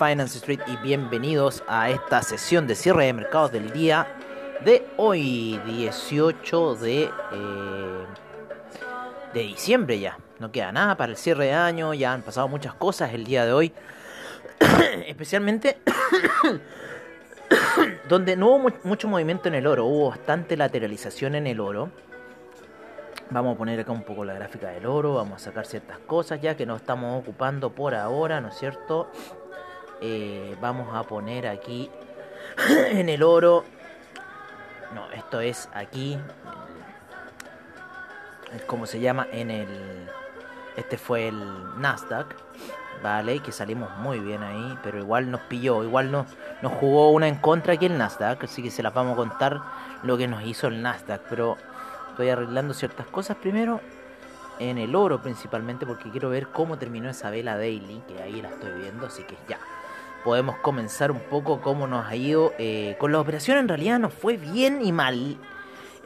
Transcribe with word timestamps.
Finance 0.00 0.38
Street 0.38 0.60
y 0.66 0.78
bienvenidos 0.78 1.62
a 1.68 1.90
esta 1.90 2.22
sesión 2.22 2.66
de 2.66 2.74
cierre 2.74 3.04
de 3.04 3.12
mercados 3.12 3.52
del 3.52 3.70
día 3.70 4.06
de 4.64 4.88
hoy, 4.96 5.60
18 5.66 6.74
de, 6.76 7.02
eh, 7.02 8.06
de 9.34 9.40
diciembre 9.42 10.00
ya. 10.00 10.16
No 10.38 10.50
queda 10.50 10.72
nada 10.72 10.96
para 10.96 11.12
el 11.12 11.18
cierre 11.18 11.48
de 11.48 11.52
año, 11.52 11.92
ya 11.92 12.14
han 12.14 12.22
pasado 12.22 12.48
muchas 12.48 12.72
cosas 12.72 13.12
el 13.12 13.24
día 13.24 13.44
de 13.44 13.52
hoy, 13.52 13.74
especialmente 15.06 15.82
donde 18.08 18.38
no 18.38 18.54
hubo 18.54 18.72
mucho 18.84 19.06
movimiento 19.06 19.48
en 19.48 19.56
el 19.56 19.66
oro, 19.66 19.84
hubo 19.84 20.08
bastante 20.08 20.56
lateralización 20.56 21.34
en 21.34 21.46
el 21.46 21.60
oro. 21.60 21.90
Vamos 23.28 23.54
a 23.54 23.58
poner 23.58 23.78
acá 23.78 23.92
un 23.92 24.04
poco 24.04 24.24
la 24.24 24.32
gráfica 24.32 24.70
del 24.70 24.86
oro, 24.86 25.16
vamos 25.16 25.42
a 25.42 25.44
sacar 25.44 25.66
ciertas 25.66 25.98
cosas 25.98 26.40
ya 26.40 26.56
que 26.56 26.64
no 26.64 26.74
estamos 26.74 27.20
ocupando 27.20 27.74
por 27.74 27.94
ahora, 27.94 28.40
¿no 28.40 28.48
es 28.48 28.54
cierto? 28.54 29.10
Eh, 30.00 30.56
vamos 30.60 30.94
a 30.94 31.02
poner 31.02 31.46
aquí 31.46 31.90
en 32.90 33.08
el 33.08 33.22
oro, 33.22 33.64
no, 34.94 35.10
esto 35.12 35.40
es 35.40 35.68
aquí, 35.74 36.18
como 38.66 38.86
se 38.86 39.00
llama 39.00 39.26
en 39.30 39.50
el, 39.50 39.68
este 40.76 40.96
fue 40.96 41.28
el 41.28 41.80
Nasdaq, 41.80 42.34
¿vale? 43.02 43.40
Que 43.40 43.52
salimos 43.52 43.90
muy 43.98 44.18
bien 44.20 44.42
ahí, 44.42 44.78
pero 44.82 44.98
igual 44.98 45.30
nos 45.30 45.42
pilló, 45.42 45.84
igual 45.84 46.10
nos, 46.10 46.26
nos 46.62 46.72
jugó 46.72 47.10
una 47.10 47.28
en 47.28 47.36
contra 47.36 47.74
aquí 47.74 47.86
el 47.86 47.98
Nasdaq, 47.98 48.44
así 48.44 48.62
que 48.62 48.70
se 48.70 48.82
las 48.82 48.94
vamos 48.94 49.12
a 49.12 49.16
contar 49.16 49.60
lo 50.02 50.16
que 50.16 50.26
nos 50.26 50.42
hizo 50.44 50.66
el 50.66 50.80
Nasdaq, 50.82 51.22
pero 51.28 51.56
Estoy 52.20 52.28
arreglando 52.28 52.74
ciertas 52.74 53.06
cosas 53.06 53.38
primero. 53.38 53.80
En 54.58 54.76
el 54.76 54.94
oro 54.94 55.22
principalmente 55.22 55.86
porque 55.86 56.10
quiero 56.10 56.28
ver 56.28 56.48
cómo 56.48 56.76
terminó 56.76 57.08
esa 57.08 57.30
vela 57.30 57.56
daily. 57.56 58.02
Que 58.06 58.20
ahí 58.22 58.42
la 58.42 58.50
estoy 58.50 58.72
viendo. 58.78 59.06
Así 59.06 59.22
que 59.22 59.36
ya. 59.48 59.58
Podemos 60.24 60.56
comenzar 60.56 61.10
un 61.10 61.20
poco 61.20 61.60
cómo 61.60 61.86
nos 61.86 62.06
ha 62.06 62.14
ido. 62.14 62.52
Eh, 62.58 62.96
con 62.98 63.12
la 63.12 63.20
operación 63.20 63.58
en 63.58 63.68
realidad 63.68 63.98
nos 63.98 64.12
fue 64.12 64.36
bien 64.36 64.84
y 64.84 64.92
mal. 64.92 65.36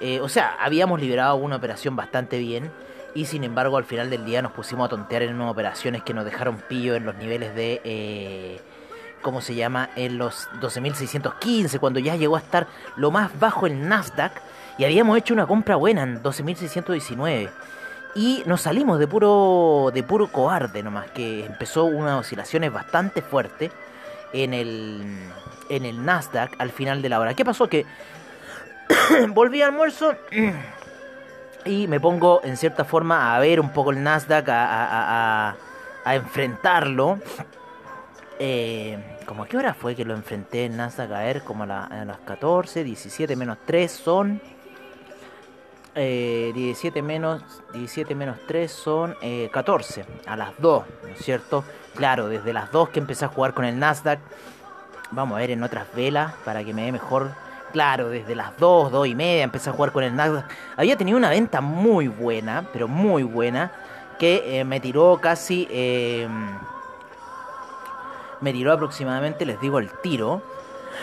Eh, 0.00 0.20
o 0.20 0.28
sea, 0.28 0.56
habíamos 0.60 1.00
liberado 1.00 1.36
una 1.36 1.56
operación 1.56 1.96
bastante 1.96 2.38
bien. 2.38 2.70
Y 3.14 3.26
sin 3.26 3.44
embargo 3.44 3.76
al 3.76 3.84
final 3.84 4.10
del 4.10 4.24
día 4.24 4.42
nos 4.42 4.52
pusimos 4.52 4.86
a 4.86 4.88
tontear 4.88 5.22
en 5.22 5.34
unas 5.34 5.50
operaciones 5.50 6.02
que 6.02 6.14
nos 6.14 6.24
dejaron 6.24 6.58
pillo 6.68 6.94
en 6.94 7.06
los 7.06 7.16
niveles 7.16 7.54
de... 7.54 7.80
Eh, 7.84 8.60
¿Cómo 9.22 9.40
se 9.40 9.54
llama? 9.54 9.88
En 9.96 10.18
los 10.18 10.48
12.615. 10.60 11.78
Cuando 11.78 11.98
ya 11.98 12.14
llegó 12.14 12.36
a 12.36 12.40
estar 12.40 12.66
lo 12.96 13.10
más 13.10 13.38
bajo 13.40 13.66
el 13.66 13.88
Nasdaq 13.88 14.32
y 14.76 14.84
habíamos 14.84 15.16
hecho 15.16 15.32
una 15.32 15.46
compra 15.46 15.76
buena 15.76 16.02
en 16.02 16.22
12.619. 16.22 17.48
Y 18.16 18.42
nos 18.46 18.60
salimos 18.60 18.98
de 18.98 19.08
puro, 19.08 19.90
de 19.94 20.02
puro 20.02 20.28
cobarde 20.30 20.83
nomás, 20.83 21.10
que 21.10 21.46
empezó 21.46 21.84
unas 21.84 22.20
oscilaciones 22.20 22.72
bastante 22.72 23.22
fuertes 23.22 23.72
en 24.34 24.52
el, 24.52 25.02
en 25.70 25.84
el 25.86 26.05
Nasdaq 26.05 26.56
al 26.58 26.70
final 26.70 27.00
de 27.00 27.08
la 27.08 27.20
hora. 27.20 27.34
¿Qué 27.34 27.45
pasó? 27.45 27.68
Que 27.68 27.86
volví 29.28 29.62
al 29.62 29.70
almuerzo 29.70 30.14
y 31.64 31.86
me 31.89 32.00
pongo 32.00 32.42
en 32.45 32.56
cierta 32.56 32.84
forma 32.84 33.34
a 33.34 33.39
ver 33.39 33.61
un 33.61 33.70
poco 33.70 33.92
el 33.92 34.02
Nasdaq, 34.02 34.48
a, 34.50 35.48
a, 35.50 35.56
a, 36.05 36.14
enfrentarlo. 36.14 37.20
Eh, 38.39 38.98
¿Cómo 39.24 39.45
a 39.45 39.46
qué 39.46 39.56
hora 39.56 39.72
fue 39.72 39.95
que 39.95 40.05
lo 40.05 40.14
enfrenté 40.14 40.66
el 40.66 40.77
Nasdaq 40.77 41.11
a 41.12 41.20
ver? 41.20 41.42
Como 41.45 41.64
a, 41.64 41.84
a 41.86 42.05
las 42.05 42.18
14, 42.18 42.84
17 42.84 43.36
menos 43.36 43.58
3 43.64 43.90
son 43.90 44.42
17 45.95 46.98
eh, 46.98 47.02
menos 47.02 47.42
17 47.72 48.16
menos 48.16 48.39
3 48.48 48.70
son 48.70 49.16
14 49.52 50.01
eh, 50.01 50.06
a 50.27 50.36
las 50.36 50.52
2, 50.58 50.84
¿no 51.02 51.08
es 51.08 51.18
cierto? 51.24 51.64
Claro, 51.94 52.28
desde 52.28 52.52
las 52.52 52.72
2 52.72 52.88
que 52.88 52.98
empecé 52.98 53.24
a 53.24 53.28
jugar 53.28 53.55
con 53.55 53.64
el 53.64 53.78
Nasdaq, 53.78 54.18
vamos 55.12 55.36
a 55.36 55.40
ver 55.40 55.50
en 55.50 55.62
otras 55.62 55.86
velas 55.94 56.34
para 56.44 56.64
que 56.64 56.74
me 56.74 56.84
dé 56.84 56.92
mejor. 56.92 57.30
Claro, 57.72 58.08
desde 58.08 58.34
las 58.34 58.56
2, 58.58 58.90
2 58.90 59.06
y 59.06 59.14
media 59.14 59.44
empecé 59.44 59.70
a 59.70 59.72
jugar 59.72 59.92
con 59.92 60.02
el 60.02 60.14
Nasdaq. 60.14 60.44
Había 60.77 60.96
tenido 60.96 61.16
una 61.18 61.30
venta 61.30 61.60
muy 61.60 62.08
buena, 62.08 62.66
pero 62.72 62.88
muy 62.88 63.22
buena, 63.22 63.70
que 64.18 64.60
eh, 64.60 64.64
me 64.64 64.80
tiró 64.80 65.18
casi... 65.20 65.68
me 68.40 68.52
tiró 68.52 68.72
aproximadamente, 68.72 69.46
les 69.46 69.60
digo 69.60 69.78
el 69.78 69.90
tiro, 70.02 70.42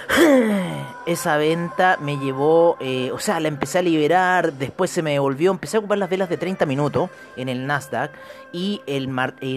esa 1.06 1.38
venta 1.38 1.98
me 2.00 2.18
llevó, 2.18 2.78
eh, 2.80 3.12
o 3.12 3.20
sea, 3.20 3.40
la 3.40 3.48
empecé 3.48 3.80
a 3.80 3.82
liberar, 3.82 4.54
después 4.54 4.92
se 4.92 5.02
me 5.02 5.18
volvió, 5.20 5.52
empecé 5.52 5.78
a 5.78 5.80
ocupar 5.80 5.98
las 5.98 6.10
velas 6.10 6.30
de 6.30 6.38
30 6.38 6.66
minutos 6.66 7.10
en 7.36 7.50
el 7.50 7.66
Nasdaq 7.66 8.12
y, 8.52 8.82
el 8.88 9.10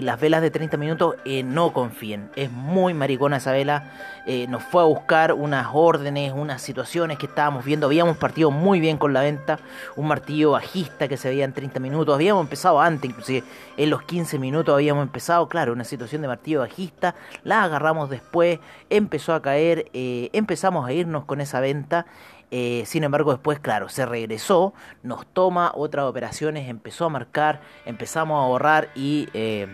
las 0.05 0.19
velas 0.19 0.41
de 0.41 0.51
30 0.51 0.77
minutos 0.77 1.15
eh, 1.25 1.43
no 1.43 1.73
confíen, 1.73 2.29
es 2.35 2.51
muy 2.51 2.93
maricona 2.93 3.37
esa 3.37 3.51
vela, 3.51 3.91
eh, 4.25 4.47
nos 4.47 4.63
fue 4.63 4.81
a 4.81 4.85
buscar 4.85 5.33
unas 5.33 5.67
órdenes, 5.73 6.33
unas 6.33 6.61
situaciones 6.61 7.17
que 7.17 7.25
estábamos 7.25 7.65
viendo, 7.65 7.87
habíamos 7.87 8.17
partido 8.17 8.51
muy 8.51 8.79
bien 8.79 8.97
con 8.97 9.13
la 9.13 9.21
venta, 9.21 9.59
un 9.95 10.07
martillo 10.07 10.51
bajista 10.51 11.07
que 11.07 11.17
se 11.17 11.29
veía 11.29 11.45
en 11.45 11.53
30 11.53 11.79
minutos, 11.79 12.15
habíamos 12.15 12.43
empezado 12.43 12.81
antes, 12.81 13.09
inclusive 13.09 13.43
en 13.77 13.89
los 13.89 14.03
15 14.03 14.39
minutos 14.39 14.73
habíamos 14.73 15.03
empezado, 15.03 15.47
claro, 15.47 15.73
una 15.73 15.83
situación 15.83 16.21
de 16.21 16.27
martillo 16.27 16.61
bajista, 16.61 17.15
la 17.43 17.63
agarramos 17.63 18.09
después, 18.09 18.59
empezó 18.89 19.33
a 19.33 19.41
caer, 19.41 19.89
empezamos 19.93 20.87
a 20.87 20.93
irnos 20.93 21.25
con 21.25 21.41
esa 21.41 21.59
venta. 21.59 22.05
Eh, 22.51 22.83
sin 22.85 23.03
embargo, 23.03 23.31
después, 23.31 23.59
claro, 23.59 23.89
se 23.89 24.05
regresó, 24.05 24.73
nos 25.03 25.25
toma 25.25 25.71
otras 25.75 26.05
operaciones, 26.05 26.69
empezó 26.69 27.05
a 27.05 27.09
marcar, 27.09 27.61
empezamos 27.85 28.35
a 28.35 28.45
ahorrar 28.45 28.89
y 28.95 29.27
eh, 29.33 29.67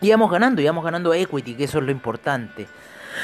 íbamos 0.00 0.30
ganando, 0.30 0.60
íbamos 0.60 0.84
ganando 0.84 1.14
equity, 1.14 1.54
que 1.54 1.64
eso 1.64 1.78
es 1.78 1.84
lo 1.84 1.90
importante. 1.90 2.66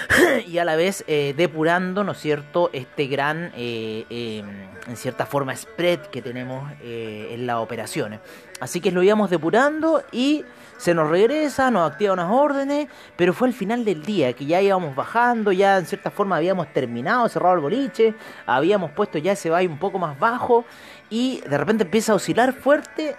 y 0.46 0.58
a 0.58 0.64
la 0.64 0.76
vez 0.76 1.04
eh, 1.06 1.34
depurando, 1.36 2.04
¿no 2.04 2.12
es 2.12 2.18
cierto?, 2.18 2.70
este 2.72 3.06
gran, 3.06 3.52
eh, 3.56 4.04
em, 4.10 4.46
en 4.86 4.96
cierta 4.96 5.26
forma, 5.26 5.54
spread 5.56 6.00
que 6.06 6.22
tenemos 6.22 6.70
eh, 6.82 7.30
en 7.32 7.46
las 7.46 7.56
operaciones. 7.56 8.20
Así 8.60 8.80
que 8.80 8.90
lo 8.90 9.02
íbamos 9.02 9.30
depurando 9.30 10.02
y 10.12 10.44
se 10.76 10.94
nos 10.94 11.08
regresa, 11.08 11.70
nos 11.70 11.90
activa 11.90 12.12
unas 12.12 12.30
órdenes, 12.30 12.88
pero 13.16 13.32
fue 13.32 13.48
al 13.48 13.54
final 13.54 13.84
del 13.84 14.02
día 14.02 14.32
que 14.32 14.44
ya 14.44 14.60
íbamos 14.60 14.94
bajando, 14.94 15.52
ya 15.52 15.78
en 15.78 15.86
cierta 15.86 16.10
forma 16.10 16.36
habíamos 16.36 16.72
terminado, 16.72 17.28
cerrado 17.28 17.54
el 17.54 17.60
boliche, 17.60 18.14
habíamos 18.46 18.90
puesto 18.90 19.18
ya 19.18 19.32
ese 19.32 19.50
valle 19.50 19.68
un 19.68 19.78
poco 19.78 19.98
más 19.98 20.18
bajo 20.18 20.64
y 21.10 21.40
de 21.42 21.58
repente 21.58 21.84
empieza 21.84 22.12
a 22.12 22.16
oscilar 22.16 22.52
fuerte 22.52 23.16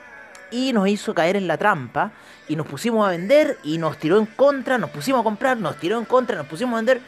y 0.56 0.72
nos 0.72 0.88
hizo 0.88 1.14
caer 1.14 1.36
en 1.36 1.48
la 1.48 1.58
trampa 1.58 2.12
y 2.48 2.56
nos 2.56 2.66
pusimos 2.66 3.06
a 3.06 3.10
vender 3.10 3.58
y 3.64 3.78
nos 3.78 3.98
tiró 3.98 4.18
en 4.20 4.26
contra, 4.26 4.78
nos 4.78 4.90
pusimos 4.90 5.20
a 5.20 5.24
comprar, 5.24 5.58
nos 5.58 5.78
tiró 5.78 6.00
en 6.00 6.06
contra, 6.06 6.38
nos 6.38 6.48
pusimos 6.48 6.74
a 6.74 6.78
vender. 6.78 7.02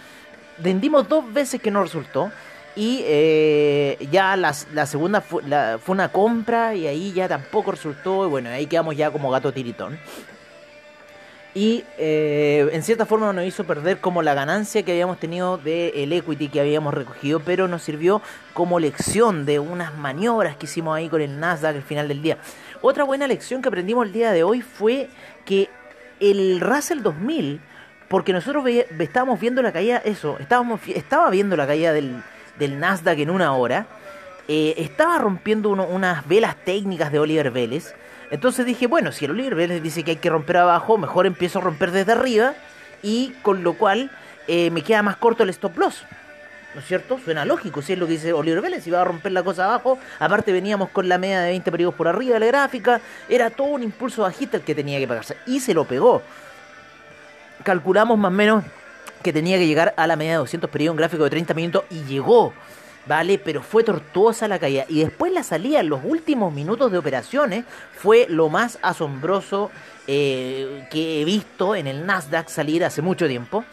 Vendimos 0.57 1.07
dos 1.07 1.31
veces 1.31 1.61
que 1.61 1.71
no 1.71 1.81
resultó 1.81 2.29
y 2.75 3.03
eh, 3.05 4.05
ya 4.11 4.35
la, 4.35 4.53
segunda 4.53 5.21
fue, 5.21 5.43
fue, 5.79 5.93
una 5.93 6.09
compra 6.09 6.75
y 6.75 6.87
ahí 6.87 7.13
ya 7.13 7.29
tampoco 7.29 7.71
resultó 7.71 8.25
y 8.25 8.29
bueno, 8.29 8.49
ahí 8.49 8.65
quedamos 8.65 8.97
ya 8.97 9.11
como 9.11 9.31
gato 9.31 9.53
tiritón. 9.53 9.97
Y 11.57 11.85
eh, 11.97 12.69
en 12.71 12.83
cierta 12.83 13.07
forma 13.07 13.33
nos 13.33 13.43
hizo 13.43 13.63
perder 13.63 13.99
como 13.99 14.21
la 14.21 14.35
ganancia 14.35 14.83
que 14.83 14.91
habíamos 14.91 15.19
tenido 15.19 15.57
del 15.57 16.13
equity 16.13 16.49
que 16.49 16.59
habíamos 16.59 16.93
recogido, 16.93 17.39
pero 17.39 17.67
nos 17.67 17.81
sirvió 17.81 18.21
como 18.53 18.79
lección 18.79 19.43
de 19.47 19.57
unas 19.57 19.97
maniobras 19.97 20.55
que 20.55 20.67
hicimos 20.67 20.95
ahí 20.95 21.09
con 21.09 21.19
el 21.19 21.39
Nasdaq 21.39 21.77
al 21.77 21.81
final 21.81 22.07
del 22.09 22.21
día. 22.21 22.37
Otra 22.81 23.05
buena 23.05 23.25
lección 23.25 23.63
que 23.63 23.69
aprendimos 23.69 24.05
el 24.05 24.13
día 24.13 24.31
de 24.33 24.43
hoy 24.43 24.61
fue 24.61 25.09
que 25.45 25.67
el 26.19 26.59
Russell 26.59 27.01
2000, 27.01 27.59
porque 28.07 28.33
nosotros 28.33 28.63
estábamos 28.67 29.39
viendo 29.39 29.63
la 29.63 29.71
caída, 29.71 29.97
eso, 30.05 30.37
estábamos, 30.39 30.79
estaba 30.85 31.27
viendo 31.31 31.57
la 31.57 31.65
caída 31.65 31.91
del, 31.91 32.21
Nasdaq 32.79 33.17
en 33.17 33.31
una 33.31 33.55
hora, 33.55 33.87
eh, 34.47 34.75
estaba 34.77 35.17
rompiendo 35.17 35.71
unas 35.71 36.27
velas 36.27 36.55
técnicas 36.63 37.11
de 37.11 37.17
Oliver 37.17 37.49
Vélez. 37.49 37.95
Entonces 38.29 38.65
dije, 38.65 38.87
bueno, 38.87 39.11
si 39.11 39.25
el 39.25 39.31
Oliver 39.31 39.55
Vélez 39.55 39.81
dice 39.81 40.03
que 40.03 40.11
hay 40.11 40.17
que 40.17 40.29
romper 40.29 40.57
abajo, 40.57 40.97
mejor 40.97 41.25
empiezo 41.25 41.59
a 41.59 41.61
romper 41.61 41.91
desde 41.91 42.11
arriba 42.11 42.53
y 43.01 43.33
con 43.41 43.63
lo 43.63 43.73
cual 43.73 44.11
eh, 44.47 44.69
me 44.71 44.81
queda 44.81 45.01
más 45.01 45.17
corto 45.17 45.43
el 45.43 45.49
stop 45.49 45.77
loss. 45.77 46.05
¿no 46.77 46.81
es 46.81 46.87
cierto? 46.87 47.17
Suena 47.17 47.43
lógico, 47.43 47.81
si 47.81 47.93
es 47.93 47.99
lo 47.99 48.05
que 48.05 48.11
dice 48.13 48.33
Oliver 48.33 48.61
Vélez, 48.61 48.85
iba 48.85 49.01
a 49.01 49.03
romper 49.03 49.31
la 49.31 49.41
cosa 49.41 49.65
abajo, 49.65 49.97
aparte 50.19 50.51
veníamos 50.51 50.89
con 50.89 51.09
la 51.09 51.17
media 51.17 51.41
de 51.41 51.49
20 51.49 51.71
periodos 51.71 51.95
por 51.95 52.07
arriba 52.07 52.35
de 52.35 52.41
la 52.41 52.45
gráfica, 52.45 53.01
era 53.27 53.49
todo 53.49 53.69
un 53.69 53.81
impulso 53.81 54.21
bajista 54.21 54.57
el 54.57 54.63
que 54.63 54.75
tenía 54.75 54.99
que 54.99 55.07
pagarse, 55.07 55.37
y 55.47 55.59
se 55.59 55.73
lo 55.73 55.85
pegó. 55.85 56.21
Calculamos 57.63 58.19
más 58.19 58.29
o 58.29 58.35
menos 58.35 58.63
que 59.23 59.33
tenía 59.33 59.57
que 59.57 59.65
llegar 59.65 59.95
a 59.97 60.05
la 60.05 60.15
media 60.15 60.33
de 60.33 60.37
200 60.37 60.69
periodos, 60.69 60.93
un 60.93 60.97
gráfico 60.97 61.23
de 61.23 61.31
30 61.31 61.53
minutos, 61.55 61.83
y 61.89 62.03
llegó. 62.03 62.53
¿Vale? 63.07 63.39
Pero 63.39 63.61
fue 63.61 63.83
tortuosa 63.83 64.47
la 64.47 64.59
caída. 64.59 64.85
Y 64.87 64.99
después 64.99 65.31
la 65.31 65.43
salida 65.43 65.81
los 65.83 66.01
últimos 66.03 66.53
minutos 66.53 66.91
de 66.91 66.97
operaciones 66.97 67.65
fue 67.95 68.27
lo 68.29 68.49
más 68.49 68.79
asombroso 68.81 69.71
eh, 70.07 70.87
que 70.91 71.21
he 71.21 71.25
visto 71.25 71.75
en 71.75 71.87
el 71.87 72.05
Nasdaq 72.05 72.49
salir 72.49 72.83
hace 72.83 73.01
mucho 73.01 73.27
tiempo. 73.27 73.63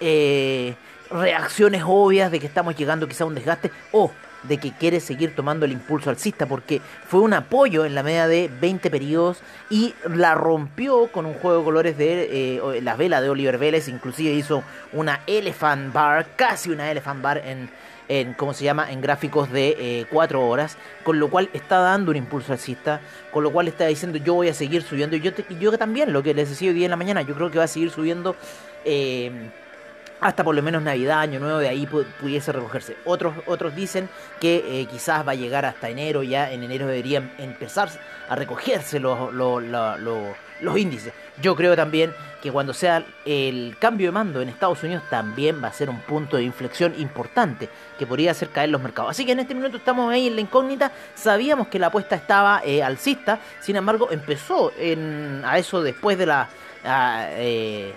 Eh, 0.00 0.74
reacciones 1.10 1.82
obvias 1.86 2.30
de 2.30 2.40
que 2.40 2.46
estamos 2.46 2.76
llegando 2.76 3.08
quizá 3.08 3.24
a 3.24 3.26
un 3.26 3.34
desgaste. 3.34 3.70
O 3.92 4.10
de 4.42 4.58
que 4.58 4.72
quiere 4.72 5.00
seguir 5.00 5.34
tomando 5.34 5.64
el 5.64 5.72
impulso 5.72 6.10
alcista 6.10 6.46
porque 6.46 6.80
fue 7.06 7.20
un 7.20 7.34
apoyo 7.34 7.84
en 7.84 7.94
la 7.94 8.02
media 8.02 8.26
de 8.26 8.50
20 8.60 8.90
periodos 8.90 9.40
y 9.70 9.94
la 10.08 10.34
rompió 10.34 11.08
con 11.08 11.26
un 11.26 11.34
juego 11.34 11.58
de 11.58 11.64
colores 11.64 11.98
de 11.98 12.56
eh, 12.56 12.80
las 12.82 12.98
velas 12.98 13.22
de 13.22 13.30
Oliver 13.30 13.58
Vélez, 13.58 13.88
inclusive 13.88 14.32
hizo 14.32 14.62
una 14.92 15.20
elephant 15.26 15.92
bar, 15.92 16.26
casi 16.36 16.70
una 16.70 16.90
elephant 16.90 17.22
bar 17.22 17.38
en, 17.38 17.70
en 18.08 18.34
¿cómo 18.34 18.52
se 18.52 18.64
llama?, 18.64 18.90
en 18.90 19.00
gráficos 19.00 19.50
de 19.50 20.06
4 20.10 20.38
eh, 20.38 20.42
horas, 20.42 20.76
con 21.04 21.18
lo 21.18 21.30
cual 21.30 21.48
está 21.52 21.78
dando 21.78 22.10
un 22.10 22.16
impulso 22.16 22.52
alcista, 22.52 23.00
con 23.30 23.42
lo 23.44 23.52
cual 23.52 23.68
está 23.68 23.86
diciendo 23.86 24.18
yo 24.18 24.34
voy 24.34 24.48
a 24.48 24.54
seguir 24.54 24.82
subiendo, 24.82 25.16
y 25.16 25.20
yo, 25.20 25.30
yo 25.60 25.78
también, 25.78 26.12
lo 26.12 26.22
que 26.22 26.34
les 26.34 26.50
decía 26.50 26.70
hoy 26.70 26.74
día 26.74 26.86
en 26.86 26.90
la 26.90 26.96
mañana, 26.96 27.22
yo 27.22 27.34
creo 27.34 27.50
que 27.50 27.58
va 27.58 27.64
a 27.64 27.68
seguir 27.68 27.90
subiendo. 27.90 28.36
Eh, 28.84 29.50
hasta 30.22 30.44
por 30.44 30.54
lo 30.54 30.62
menos 30.62 30.82
Navidad, 30.82 31.20
Año 31.20 31.40
Nuevo, 31.40 31.58
de 31.58 31.68
ahí 31.68 31.86
pudiese 31.86 32.52
recogerse. 32.52 32.96
Otros, 33.04 33.34
otros 33.46 33.74
dicen 33.74 34.08
que 34.40 34.80
eh, 34.80 34.86
quizás 34.86 35.26
va 35.26 35.32
a 35.32 35.34
llegar 35.34 35.64
hasta 35.64 35.88
enero, 35.88 36.22
ya 36.22 36.50
en 36.52 36.62
enero 36.62 36.86
deberían 36.86 37.32
empezar 37.38 37.90
a 38.28 38.36
recogerse 38.36 39.00
los, 39.00 39.32
los, 39.34 40.78
índices. 40.78 41.12
Yo 41.40 41.56
creo 41.56 41.74
también 41.74 42.14
que 42.40 42.52
cuando 42.52 42.72
sea 42.72 43.04
el 43.24 43.76
cambio 43.80 44.08
de 44.08 44.12
mando 44.12 44.40
en 44.40 44.48
Estados 44.48 44.82
Unidos 44.84 45.02
también 45.10 45.62
va 45.62 45.68
a 45.68 45.72
ser 45.72 45.90
un 45.90 46.00
punto 46.00 46.36
de 46.36 46.44
inflexión 46.44 46.94
importante 46.98 47.68
que 47.98 48.06
podría 48.06 48.30
hacer 48.30 48.50
caer 48.50 48.70
los 48.70 48.80
mercados. 48.80 49.10
Así 49.10 49.26
que 49.26 49.32
en 49.32 49.40
este 49.40 49.54
minuto 49.54 49.76
estamos 49.76 50.12
ahí 50.12 50.28
en 50.28 50.36
la 50.36 50.40
incógnita, 50.40 50.92
sabíamos 51.16 51.66
que 51.66 51.80
la 51.80 51.88
apuesta 51.88 52.14
estaba 52.14 52.62
eh, 52.64 52.82
alcista, 52.82 53.40
sin 53.60 53.74
embargo 53.74 54.08
empezó 54.12 54.72
en, 54.78 55.42
a 55.44 55.58
eso 55.58 55.82
después 55.82 56.16
de 56.16 56.26
la... 56.26 56.48
Eh, 56.84 57.92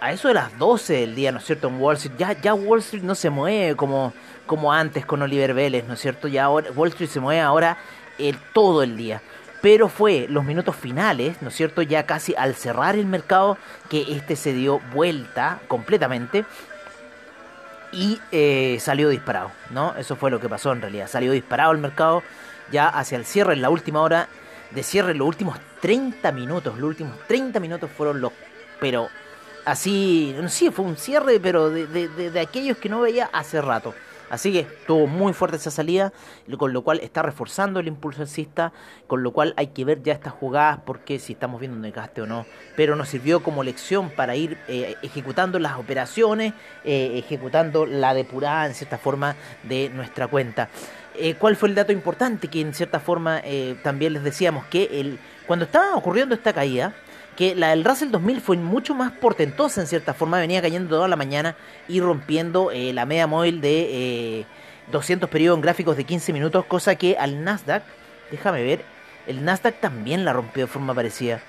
a 0.00 0.12
eso 0.12 0.28
de 0.28 0.34
las 0.34 0.56
12 0.58 0.92
del 0.92 1.14
día, 1.14 1.32
¿no 1.32 1.38
es 1.38 1.44
cierto? 1.44 1.68
En 1.68 1.80
Wall 1.80 1.96
Street, 1.96 2.16
ya, 2.18 2.32
ya 2.32 2.54
Wall 2.54 2.80
Street 2.80 3.02
no 3.02 3.14
se 3.14 3.30
mueve 3.30 3.76
como, 3.76 4.12
como 4.46 4.72
antes 4.72 5.06
con 5.06 5.22
Oliver 5.22 5.54
Vélez, 5.54 5.86
¿no 5.86 5.94
es 5.94 6.00
cierto? 6.00 6.28
Ya 6.28 6.44
ahora, 6.44 6.70
Wall 6.72 6.88
Street 6.90 7.10
se 7.10 7.20
mueve 7.20 7.40
ahora 7.40 7.78
el, 8.18 8.36
todo 8.52 8.82
el 8.82 8.96
día. 8.96 9.22
Pero 9.62 9.88
fue 9.88 10.26
los 10.28 10.44
minutos 10.44 10.76
finales, 10.76 11.40
¿no 11.40 11.48
es 11.48 11.54
cierto? 11.54 11.82
Ya 11.82 12.04
casi 12.04 12.34
al 12.36 12.54
cerrar 12.54 12.94
el 12.94 13.06
mercado, 13.06 13.56
que 13.88 14.12
este 14.12 14.36
se 14.36 14.52
dio 14.52 14.80
vuelta 14.92 15.60
completamente 15.66 16.44
y 17.90 18.20
eh, 18.32 18.76
salió 18.80 19.08
disparado, 19.08 19.50
¿no? 19.70 19.94
Eso 19.96 20.14
fue 20.16 20.30
lo 20.30 20.40
que 20.40 20.48
pasó 20.48 20.72
en 20.72 20.82
realidad. 20.82 21.08
Salió 21.08 21.32
disparado 21.32 21.72
el 21.72 21.78
mercado 21.78 22.22
ya 22.70 22.88
hacia 22.88 23.16
el 23.16 23.24
cierre, 23.24 23.54
en 23.54 23.62
la 23.62 23.70
última 23.70 24.02
hora 24.02 24.28
de 24.70 24.82
cierre, 24.82 25.14
los 25.14 25.26
últimos 25.26 25.58
30 25.80 26.30
minutos, 26.32 26.78
los 26.78 26.88
últimos 26.88 27.16
30 27.26 27.60
minutos 27.60 27.90
fueron 27.90 28.20
los, 28.20 28.32
pero 28.80 29.08
así, 29.66 30.34
sí, 30.48 30.70
fue 30.70 30.84
un 30.84 30.96
cierre, 30.96 31.38
pero 31.40 31.68
de, 31.68 31.86
de, 31.86 32.30
de, 32.30 32.40
aquellos 32.40 32.78
que 32.78 32.88
no 32.88 33.00
veía 33.00 33.28
hace 33.32 33.60
rato. 33.60 33.92
Así 34.28 34.52
que 34.52 34.60
estuvo 34.60 35.06
muy 35.06 35.32
fuerte 35.32 35.56
esa 35.56 35.70
salida, 35.70 36.12
con 36.58 36.72
lo 36.72 36.82
cual 36.82 36.98
está 37.00 37.22
reforzando 37.22 37.78
el 37.78 37.86
impulso 37.86 38.22
alcista, 38.22 38.72
con 39.06 39.22
lo 39.22 39.32
cual 39.32 39.54
hay 39.56 39.68
que 39.68 39.84
ver 39.84 40.02
ya 40.02 40.14
estas 40.14 40.32
jugadas, 40.32 40.80
porque 40.84 41.18
si 41.18 41.34
estamos 41.34 41.60
viendo 41.60 41.76
un 41.76 41.82
desgaste 41.82 42.22
o 42.22 42.26
no. 42.26 42.44
Pero 42.74 42.96
nos 42.96 43.08
sirvió 43.08 43.42
como 43.42 43.62
lección 43.62 44.10
para 44.10 44.34
ir 44.34 44.58
eh, 44.66 44.96
ejecutando 45.02 45.58
las 45.58 45.76
operaciones, 45.76 46.54
eh, 46.84 47.12
ejecutando 47.18 47.86
la 47.86 48.14
depurada 48.14 48.66
en 48.66 48.74
cierta 48.74 48.98
forma 48.98 49.36
de 49.62 49.90
nuestra 49.90 50.26
cuenta. 50.26 50.70
Eh, 51.14 51.34
¿Cuál 51.34 51.56
fue 51.56 51.68
el 51.68 51.74
dato 51.76 51.92
importante? 51.92 52.48
Que 52.48 52.60
en 52.60 52.74
cierta 52.74 52.98
forma 52.98 53.42
también 53.82 54.12
les 54.12 54.24
decíamos 54.24 54.66
que 54.66 55.00
el, 55.00 55.18
cuando 55.46 55.64
estaba 55.64 55.94
ocurriendo 55.94 56.34
esta 56.34 56.52
caída, 56.52 56.94
que 57.36 57.54
la 57.54 57.70
del 57.70 57.84
Russell 57.84 58.10
2000 58.10 58.40
fue 58.40 58.56
mucho 58.56 58.94
más 58.94 59.12
portentosa 59.12 59.80
en 59.80 59.86
cierta 59.86 60.14
forma, 60.14 60.38
venía 60.38 60.62
cayendo 60.62 60.96
toda 60.96 61.06
la 61.06 61.16
mañana 61.16 61.54
y 61.86 62.00
rompiendo 62.00 62.70
eh, 62.70 62.92
la 62.92 63.04
media 63.06 63.26
móvil 63.26 63.60
de 63.60 64.46
200 64.90 65.28
eh, 65.28 65.30
periodos 65.30 65.58
en 65.58 65.62
gráficos 65.62 65.96
de 65.96 66.04
15 66.04 66.32
minutos, 66.32 66.64
cosa 66.64 66.96
que 66.96 67.16
al 67.18 67.44
Nasdaq, 67.44 67.82
déjame 68.30 68.64
ver, 68.64 68.84
el 69.26 69.44
Nasdaq 69.44 69.80
también 69.80 70.24
la 70.24 70.32
rompió 70.32 70.64
de 70.64 70.72
forma 70.72 70.94
parecida. 70.94 71.40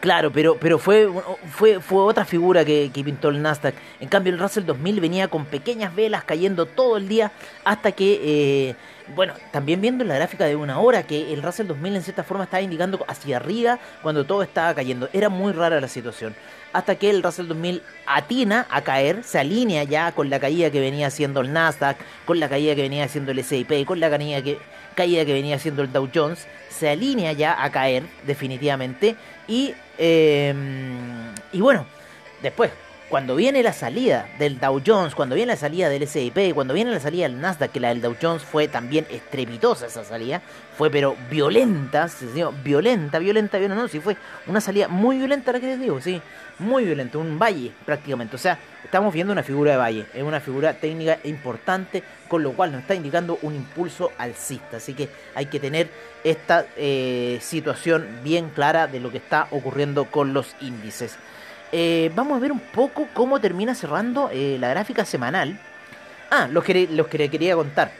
Claro, 0.00 0.32
pero, 0.32 0.56
pero 0.56 0.78
fue, 0.78 1.10
fue, 1.50 1.78
fue 1.78 2.02
otra 2.02 2.24
figura 2.24 2.64
que, 2.64 2.90
pintó 3.04 3.28
el 3.28 3.42
Nasdaq. 3.42 3.74
En 4.00 4.08
cambio, 4.08 4.32
el 4.32 4.38
Russell 4.38 4.64
2000 4.64 4.98
venía 4.98 5.28
con 5.28 5.44
pequeñas 5.44 5.94
velas 5.94 6.24
cayendo 6.24 6.64
todo 6.64 6.96
el 6.96 7.06
día 7.06 7.32
hasta 7.64 7.92
que, 7.92 8.20
eh, 8.22 8.76
bueno, 9.14 9.34
también 9.52 9.80
viendo 9.80 10.04
la 10.04 10.14
gráfica 10.14 10.44
de 10.44 10.56
una 10.56 10.78
hora, 10.78 11.02
que 11.02 11.32
el 11.32 11.42
Russell 11.42 11.66
2000 11.66 11.96
en 11.96 12.02
cierta 12.02 12.24
forma 12.24 12.44
estaba 12.44 12.62
indicando 12.62 13.04
hacia 13.08 13.36
arriba 13.36 13.78
cuando 14.02 14.24
todo 14.24 14.42
estaba 14.42 14.74
cayendo. 14.74 15.08
Era 15.12 15.28
muy 15.28 15.52
rara 15.52 15.80
la 15.80 15.88
situación. 15.88 16.34
Hasta 16.72 16.94
que 16.94 17.10
el 17.10 17.22
Russell 17.22 17.48
2000 17.48 17.82
atina 18.06 18.66
a 18.70 18.82
caer, 18.82 19.24
se 19.24 19.38
alinea 19.38 19.84
ya 19.84 20.12
con 20.12 20.30
la 20.30 20.38
caída 20.38 20.70
que 20.70 20.80
venía 20.80 21.08
haciendo 21.08 21.40
el 21.40 21.52
Nasdaq, 21.52 21.96
con 22.24 22.38
la 22.38 22.48
caída 22.48 22.74
que 22.74 22.82
venía 22.82 23.04
haciendo 23.04 23.32
el 23.32 23.40
S&P, 23.40 23.84
con 23.84 23.98
la 23.98 24.08
caída 24.08 24.42
que, 24.42 24.58
caída 24.94 25.24
que 25.24 25.32
venía 25.32 25.56
haciendo 25.56 25.82
el 25.82 25.92
Dow 25.92 26.08
Jones. 26.14 26.46
Se 26.68 26.88
alinea 26.88 27.32
ya 27.32 27.62
a 27.62 27.70
caer 27.70 28.04
definitivamente 28.24 29.16
y 29.48 29.74
Em, 30.02 31.34
y 31.52 31.60
bueno, 31.60 31.84
después, 32.40 32.70
cuando 33.10 33.34
viene 33.34 33.64
la 33.64 33.72
salida 33.72 34.28
del 34.38 34.60
Dow 34.60 34.80
Jones, 34.86 35.16
cuando 35.16 35.34
viene 35.34 35.52
la 35.52 35.58
salida 35.58 35.88
del 35.88 36.04
S&P, 36.04 36.54
cuando 36.54 36.72
viene 36.72 36.92
la 36.92 37.00
salida 37.00 37.24
del 37.24 37.40
Nasdaq, 37.40 37.72
que 37.72 37.80
la 37.80 37.88
del 37.88 38.00
Dow 38.00 38.14
Jones 38.22 38.44
fue 38.44 38.68
también 38.68 39.04
estrepitosa 39.10 39.86
esa 39.86 40.04
salida, 40.04 40.40
fue 40.78 40.90
pero 40.90 41.16
violenta, 41.28 42.08
violenta, 42.62 43.18
violenta, 43.18 43.58
violenta, 43.58 43.82
no, 43.82 43.88
sí 43.88 43.98
fue 43.98 44.16
una 44.46 44.60
salida 44.60 44.86
muy 44.86 45.18
violenta 45.18 45.50
la 45.50 45.58
que 45.58 45.66
les 45.66 45.80
digo, 45.80 46.00
sí, 46.00 46.22
muy 46.60 46.84
violenta, 46.84 47.18
un 47.18 47.36
valle 47.36 47.72
prácticamente, 47.84 48.36
o 48.36 48.38
sea, 48.38 48.60
estamos 48.84 49.12
viendo 49.12 49.32
una 49.32 49.42
figura 49.42 49.72
de 49.72 49.76
valle, 49.78 50.06
es 50.14 50.22
una 50.22 50.38
figura 50.38 50.74
técnica 50.74 51.18
importante, 51.24 52.04
con 52.28 52.44
lo 52.44 52.52
cual 52.52 52.70
nos 52.70 52.82
está 52.82 52.94
indicando 52.94 53.40
un 53.42 53.56
impulso 53.56 54.12
alcista, 54.18 54.76
así 54.76 54.94
que 54.94 55.08
hay 55.34 55.46
que 55.46 55.58
tener 55.58 55.88
esta 56.22 56.64
eh, 56.76 57.38
situación 57.42 58.20
bien 58.22 58.50
clara 58.50 58.86
de 58.86 59.00
lo 59.00 59.10
que 59.10 59.18
está 59.18 59.48
ocurriendo 59.50 60.04
con 60.04 60.32
los 60.32 60.54
índices. 60.60 61.18
Eh, 61.72 62.10
vamos 62.14 62.36
a 62.36 62.40
ver 62.40 62.52
un 62.52 62.60
poco 62.60 63.08
cómo 63.14 63.40
termina 63.40 63.74
cerrando 63.74 64.30
eh, 64.32 64.56
la 64.60 64.68
gráfica 64.68 65.04
semanal. 65.04 65.58
Ah, 66.30 66.48
los 66.50 66.64
que, 66.64 66.88
los 66.88 67.06
que 67.08 67.28
quería 67.28 67.54
contar. 67.54 67.92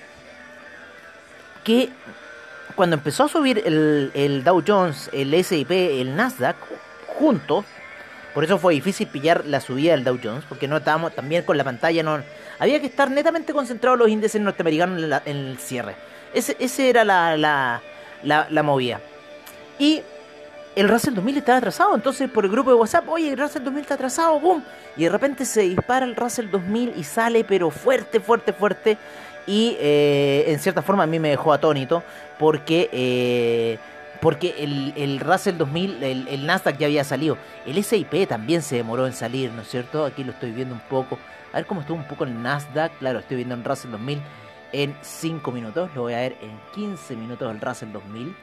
Que 1.64 1.90
cuando 2.74 2.96
empezó 2.96 3.24
a 3.24 3.28
subir 3.28 3.62
el, 3.64 4.10
el 4.14 4.44
Dow 4.44 4.62
Jones, 4.66 5.10
el 5.12 5.34
S&P, 5.34 6.00
el 6.00 6.16
Nasdaq, 6.16 6.56
juntos, 7.06 7.64
por 8.34 8.44
eso 8.44 8.58
fue 8.58 8.74
difícil 8.74 9.08
pillar 9.08 9.44
la 9.46 9.60
subida 9.60 9.92
del 9.92 10.04
Dow 10.04 10.18
Jones, 10.22 10.44
porque 10.48 10.68
no 10.68 10.76
estábamos 10.76 11.14
también 11.14 11.42
con 11.42 11.56
la 11.56 11.64
pantalla, 11.64 12.02
no 12.02 12.22
había 12.58 12.80
que 12.80 12.86
estar 12.86 13.10
netamente 13.10 13.52
concentrados 13.52 13.98
los 13.98 14.08
índices 14.08 14.40
norteamericanos 14.40 15.22
en, 15.26 15.36
el 15.36 15.58
cierre. 15.58 15.96
Ese, 16.32 16.56
ese 16.60 16.88
era 16.88 17.04
la, 17.04 17.36
la, 17.36 17.82
la, 18.22 18.62
movida. 18.62 19.00
Y 19.78 20.02
el 20.76 20.88
Russell 20.88 21.14
2000 21.14 21.38
estaba 21.38 21.58
atrasado, 21.58 21.94
entonces 21.94 22.30
por 22.30 22.44
el 22.44 22.50
grupo 22.50 22.70
de 22.70 22.76
WhatsApp, 22.76 23.08
oye, 23.08 23.32
el 23.32 23.38
Russell 23.38 23.64
2000 23.64 23.82
está 23.82 23.94
atrasado, 23.94 24.38
¡boom! 24.38 24.62
Y 24.96 25.04
de 25.04 25.08
repente 25.08 25.44
se 25.44 25.62
dispara 25.62 26.06
el 26.06 26.14
Russell 26.14 26.48
2000 26.50 26.94
y 26.96 27.04
sale, 27.04 27.44
pero 27.44 27.70
fuerte, 27.70 28.20
fuerte, 28.20 28.52
fuerte. 28.52 28.98
Y 29.46 29.76
eh, 29.80 30.44
en 30.46 30.58
cierta 30.60 30.82
forma 30.82 31.04
a 31.04 31.06
mí 31.06 31.18
me 31.18 31.30
dejó 31.30 31.52
atónito, 31.52 32.02
porque... 32.38 32.88
Eh, 32.92 33.78
porque 34.20 34.54
el, 34.58 34.92
el 34.96 35.18
Russell 35.18 35.56
2000, 35.56 36.04
el, 36.04 36.28
el, 36.28 36.44
Nasdaq 36.44 36.76
ya 36.76 36.86
había 36.86 37.04
salido. 37.04 37.38
El 37.64 37.82
SIP 37.82 38.28
también 38.28 38.60
se 38.60 38.76
demoró 38.76 39.06
en 39.06 39.14
salir, 39.14 39.50
¿no 39.50 39.62
es 39.62 39.68
cierto? 39.68 40.04
Aquí 40.04 40.24
lo 40.24 40.32
estoy 40.32 40.52
viendo 40.52 40.74
un 40.74 40.82
poco. 40.82 41.18
A 41.54 41.56
ver 41.56 41.64
cómo 41.64 41.80
estuvo 41.80 41.96
un 41.96 42.04
poco 42.04 42.24
el 42.24 42.42
Nasdaq. 42.42 42.92
Claro, 42.98 43.20
estoy 43.20 43.38
viendo 43.38 43.54
en 43.54 43.64
Russell 43.64 43.90
2000 43.90 44.20
en 44.72 44.94
5 45.00 45.50
minutos. 45.52 45.90
Lo 45.94 46.02
voy 46.02 46.12
a 46.12 46.18
ver 46.18 46.36
en 46.42 46.60
15 46.74 47.16
minutos 47.16 47.50
el 47.50 47.62
Russell 47.62 47.92
2000. 47.92 48.36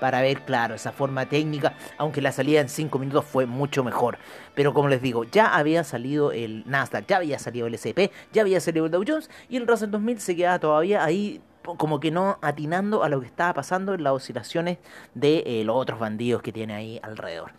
Para 0.00 0.20
ver, 0.20 0.42
claro, 0.42 0.74
esa 0.74 0.92
forma 0.92 1.26
técnica. 1.26 1.74
Aunque 1.98 2.20
la 2.20 2.32
salida 2.32 2.60
en 2.60 2.68
5 2.68 2.98
minutos 2.98 3.24
fue 3.24 3.46
mucho 3.46 3.82
mejor. 3.84 4.18
Pero 4.54 4.74
como 4.74 4.88
les 4.88 5.02
digo, 5.02 5.24
ya 5.24 5.54
había 5.54 5.84
salido 5.84 6.32
el 6.32 6.64
Nasdaq, 6.66 7.06
ya 7.06 7.16
había 7.16 7.38
salido 7.38 7.66
el 7.66 7.74
S&P, 7.74 8.10
ya 8.32 8.42
había 8.42 8.60
salido 8.60 8.86
el 8.86 8.92
Dow 8.92 9.04
Jones. 9.06 9.30
Y 9.48 9.56
el 9.56 9.66
Russell 9.66 9.90
2000 9.90 10.20
se 10.20 10.36
quedaba 10.36 10.58
todavía 10.58 11.04
ahí 11.04 11.40
como 11.62 11.98
que 11.98 12.10
no 12.12 12.38
atinando 12.42 13.02
a 13.02 13.08
lo 13.08 13.20
que 13.20 13.26
estaba 13.26 13.52
pasando 13.54 13.94
en 13.94 14.04
las 14.04 14.12
oscilaciones 14.12 14.78
de 15.14 15.42
eh, 15.46 15.64
los 15.64 15.76
otros 15.76 15.98
bandidos 15.98 16.40
que 16.40 16.52
tiene 16.52 16.74
ahí 16.74 17.00
alrededor. 17.02 17.50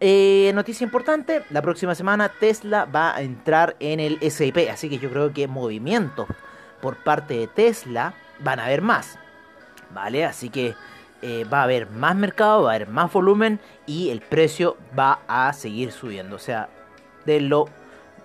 Eh, 0.00 0.52
noticia 0.54 0.84
importante, 0.84 1.42
la 1.50 1.62
próxima 1.62 1.94
semana 1.94 2.28
Tesla 2.28 2.84
va 2.84 3.16
a 3.16 3.22
entrar 3.22 3.76
en 3.80 4.00
el 4.00 4.18
SIP, 4.30 4.68
así 4.70 4.90
que 4.90 4.98
yo 4.98 5.08
creo 5.08 5.32
que 5.32 5.48
movimientos 5.48 6.26
por 6.82 7.02
parte 7.02 7.38
de 7.38 7.46
Tesla 7.46 8.12
van 8.40 8.60
a 8.60 8.66
haber 8.66 8.82
más, 8.82 9.18
¿vale? 9.94 10.24
Así 10.26 10.50
que 10.50 10.74
eh, 11.26 11.46
va 11.50 11.60
a 11.60 11.62
haber 11.62 11.88
más 11.88 12.14
mercado, 12.14 12.64
va 12.64 12.72
a 12.72 12.74
haber 12.74 12.86
más 12.86 13.10
volumen 13.10 13.58
y 13.86 14.10
el 14.10 14.20
precio 14.20 14.76
va 14.96 15.20
a 15.26 15.50
seguir 15.54 15.90
subiendo, 15.90 16.36
o 16.36 16.38
sea, 16.38 16.68
de 17.24 17.40
lo 17.40 17.70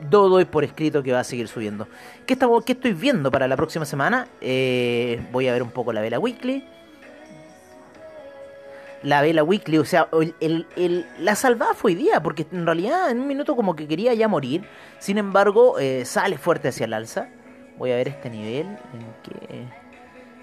doy 0.02 0.44
por 0.44 0.66
escrito 0.66 1.02
que 1.02 1.14
va 1.14 1.22
a 1.22 1.24
seguir 1.24 1.48
subiendo. 1.48 1.88
¿Qué, 2.26 2.34
estamos, 2.34 2.66
qué 2.66 2.74
estoy 2.74 2.92
viendo 2.92 3.32
para 3.32 3.48
la 3.48 3.56
próxima 3.56 3.86
semana? 3.86 4.28
Eh, 4.42 5.26
voy 5.32 5.48
a 5.48 5.54
ver 5.54 5.64
un 5.64 5.72
poco 5.72 5.94
la 5.94 6.02
vela 6.02 6.20
weekly. 6.20 6.68
la 9.02 9.22
vela 9.22 9.44
weekly, 9.44 9.78
o 9.78 9.86
sea, 9.86 10.10
la 11.20 11.36
salvada 11.36 11.76
fue 11.76 11.92
hoy 11.92 11.96
día, 11.96 12.22
porque 12.22 12.46
en 12.52 12.66
realidad 12.66 13.12
en 13.12 13.22
un 13.22 13.28
minuto 13.28 13.56
como 13.56 13.78
que 13.78 13.88
quería 13.88 14.14
ya 14.14 14.28
morir, 14.28 14.66
sin 15.00 15.18
embargo 15.18 15.80
eh, 15.80 16.04
sale 16.04 16.38
fuerte 16.38 16.68
hacia 16.68 16.84
el 16.84 16.92
alza. 16.92 17.30
Voy 17.78 17.94
a 17.94 17.96
ver 17.96 18.10
este 18.10 18.30
nivel, 18.30 18.68
en. 19.50 19.89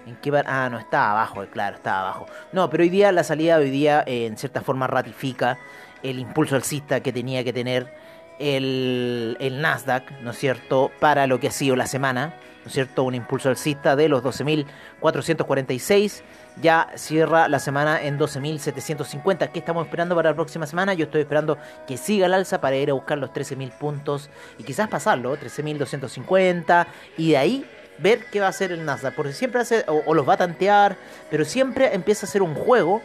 ¿En 0.07 0.15
qué 0.15 0.31
Ah, 0.45 0.69
no, 0.69 0.79
está 0.79 1.11
abajo, 1.11 1.45
claro, 1.51 1.75
está 1.75 1.99
abajo. 1.99 2.27
No, 2.53 2.69
pero 2.69 2.83
hoy 2.83 2.89
día 2.89 3.11
la 3.11 3.23
salida 3.23 3.57
hoy 3.57 3.69
día 3.69 4.03
eh, 4.07 4.25
en 4.25 4.37
cierta 4.37 4.61
forma 4.61 4.87
ratifica 4.87 5.59
el 6.01 6.19
impulso 6.19 6.55
alcista 6.55 7.01
que 7.01 7.11
tenía 7.11 7.43
que 7.43 7.51
tener 7.51 7.93
el, 8.39 9.35
el 9.39 9.61
Nasdaq, 9.61 10.11
¿no 10.21 10.31
es 10.31 10.37
cierto?, 10.37 10.91
para 10.99 11.27
lo 11.27 11.39
que 11.39 11.47
ha 11.47 11.51
sido 11.51 11.75
la 11.75 11.87
semana, 11.87 12.35
¿no 12.63 12.67
es 12.67 12.73
cierto?, 12.73 13.03
un 13.03 13.15
impulso 13.15 13.49
alcista 13.49 13.97
de 13.97 14.07
los 14.07 14.23
12.446 14.23 16.21
ya 16.61 16.89
cierra 16.95 17.47
la 17.47 17.59
semana 17.59 18.01
en 18.01 18.17
12.750. 18.17 19.51
¿Qué 19.51 19.59
estamos 19.59 19.85
esperando 19.85 20.15
para 20.15 20.29
la 20.31 20.35
próxima 20.35 20.65
semana? 20.65 20.93
Yo 20.93 21.05
estoy 21.05 21.21
esperando 21.21 21.57
que 21.87 21.97
siga 21.97 22.25
el 22.25 22.33
alza 22.33 22.61
para 22.61 22.75
ir 22.77 22.89
a 22.89 22.93
buscar 22.93 23.17
los 23.17 23.31
13.000 23.31 23.71
puntos 23.71 24.29
y 24.57 24.63
quizás 24.63 24.87
pasarlo, 24.87 25.37
13.250 25.37 26.87
y 27.17 27.31
de 27.31 27.37
ahí 27.37 27.65
ver 27.99 28.25
qué 28.31 28.39
va 28.39 28.47
a 28.47 28.49
hacer 28.49 28.71
el 28.71 28.85
Nasdaq, 28.85 29.15
porque 29.15 29.33
siempre 29.33 29.61
hace, 29.61 29.83
o, 29.87 30.13
los 30.13 30.27
va 30.27 30.33
a 30.33 30.37
tantear, 30.37 30.97
pero 31.29 31.45
siempre 31.45 31.93
empieza 31.93 32.25
a 32.25 32.29
ser 32.29 32.41
un 32.41 32.53
juego 32.53 33.01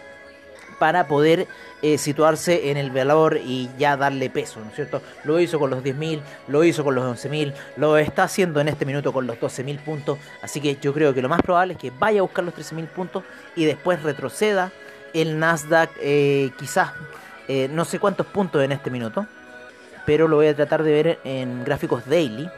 para 0.79 1.07
poder 1.07 1.47
eh, 1.81 1.97
situarse 1.97 2.71
en 2.71 2.77
el 2.77 2.91
valor 2.91 3.37
y 3.37 3.71
ya 3.79 3.97
darle 3.97 4.31
peso, 4.31 4.61
¿no 4.61 4.71
es 4.71 4.75
cierto? 4.75 5.01
Lo 5.23 5.39
hizo 5.39 5.59
con 5.59 5.71
los 5.71 5.83
10.000, 5.85 6.21
lo 6.49 6.65
hizo 6.65 6.83
con 6.83 6.95
los 6.95 7.05
11.000, 7.25 7.53
lo 7.77 7.97
está 7.99 8.25
haciendo 8.25 8.61
en 8.61 8.69
este 8.69 8.85
minuto 8.85 9.13
con 9.13 9.27
los 9.27 9.39
12.000 9.39 9.79
puntos, 9.79 10.19
así 10.43 10.61
que 10.61 10.77
yo 10.81 10.93
creo 10.93 11.15
que 11.15 11.23
lo 11.23 11.29
más 11.29 11.41
probable 11.43 11.75
es 11.75 11.79
que 11.79 11.93
vaya 11.97 12.21
a 12.21 12.23
buscar 12.23 12.45
los 12.45 12.55
13.000 12.55 12.89
puntos 12.89 13.23
y 13.55 13.65
después 13.65 14.03
retroceda 14.03 14.73
el 15.15 15.39
Nasdaq 15.39 15.91
eh, 16.01 16.51
quizás 16.59 16.91
eh, 17.49 17.69
no 17.71 17.85
sé 17.85 17.99
cuántos 17.99 18.27
puntos 18.27 18.63
en 18.63 18.73
este 18.73 18.91
minuto, 18.91 19.27
pero 20.07 20.27
lo 20.27 20.37
voy 20.37 20.49
a 20.49 20.57
tratar 20.57 20.83
de 20.83 20.93
ver 20.93 21.19
en 21.23 21.65
gráficos 21.65 22.09
daily 22.09 22.51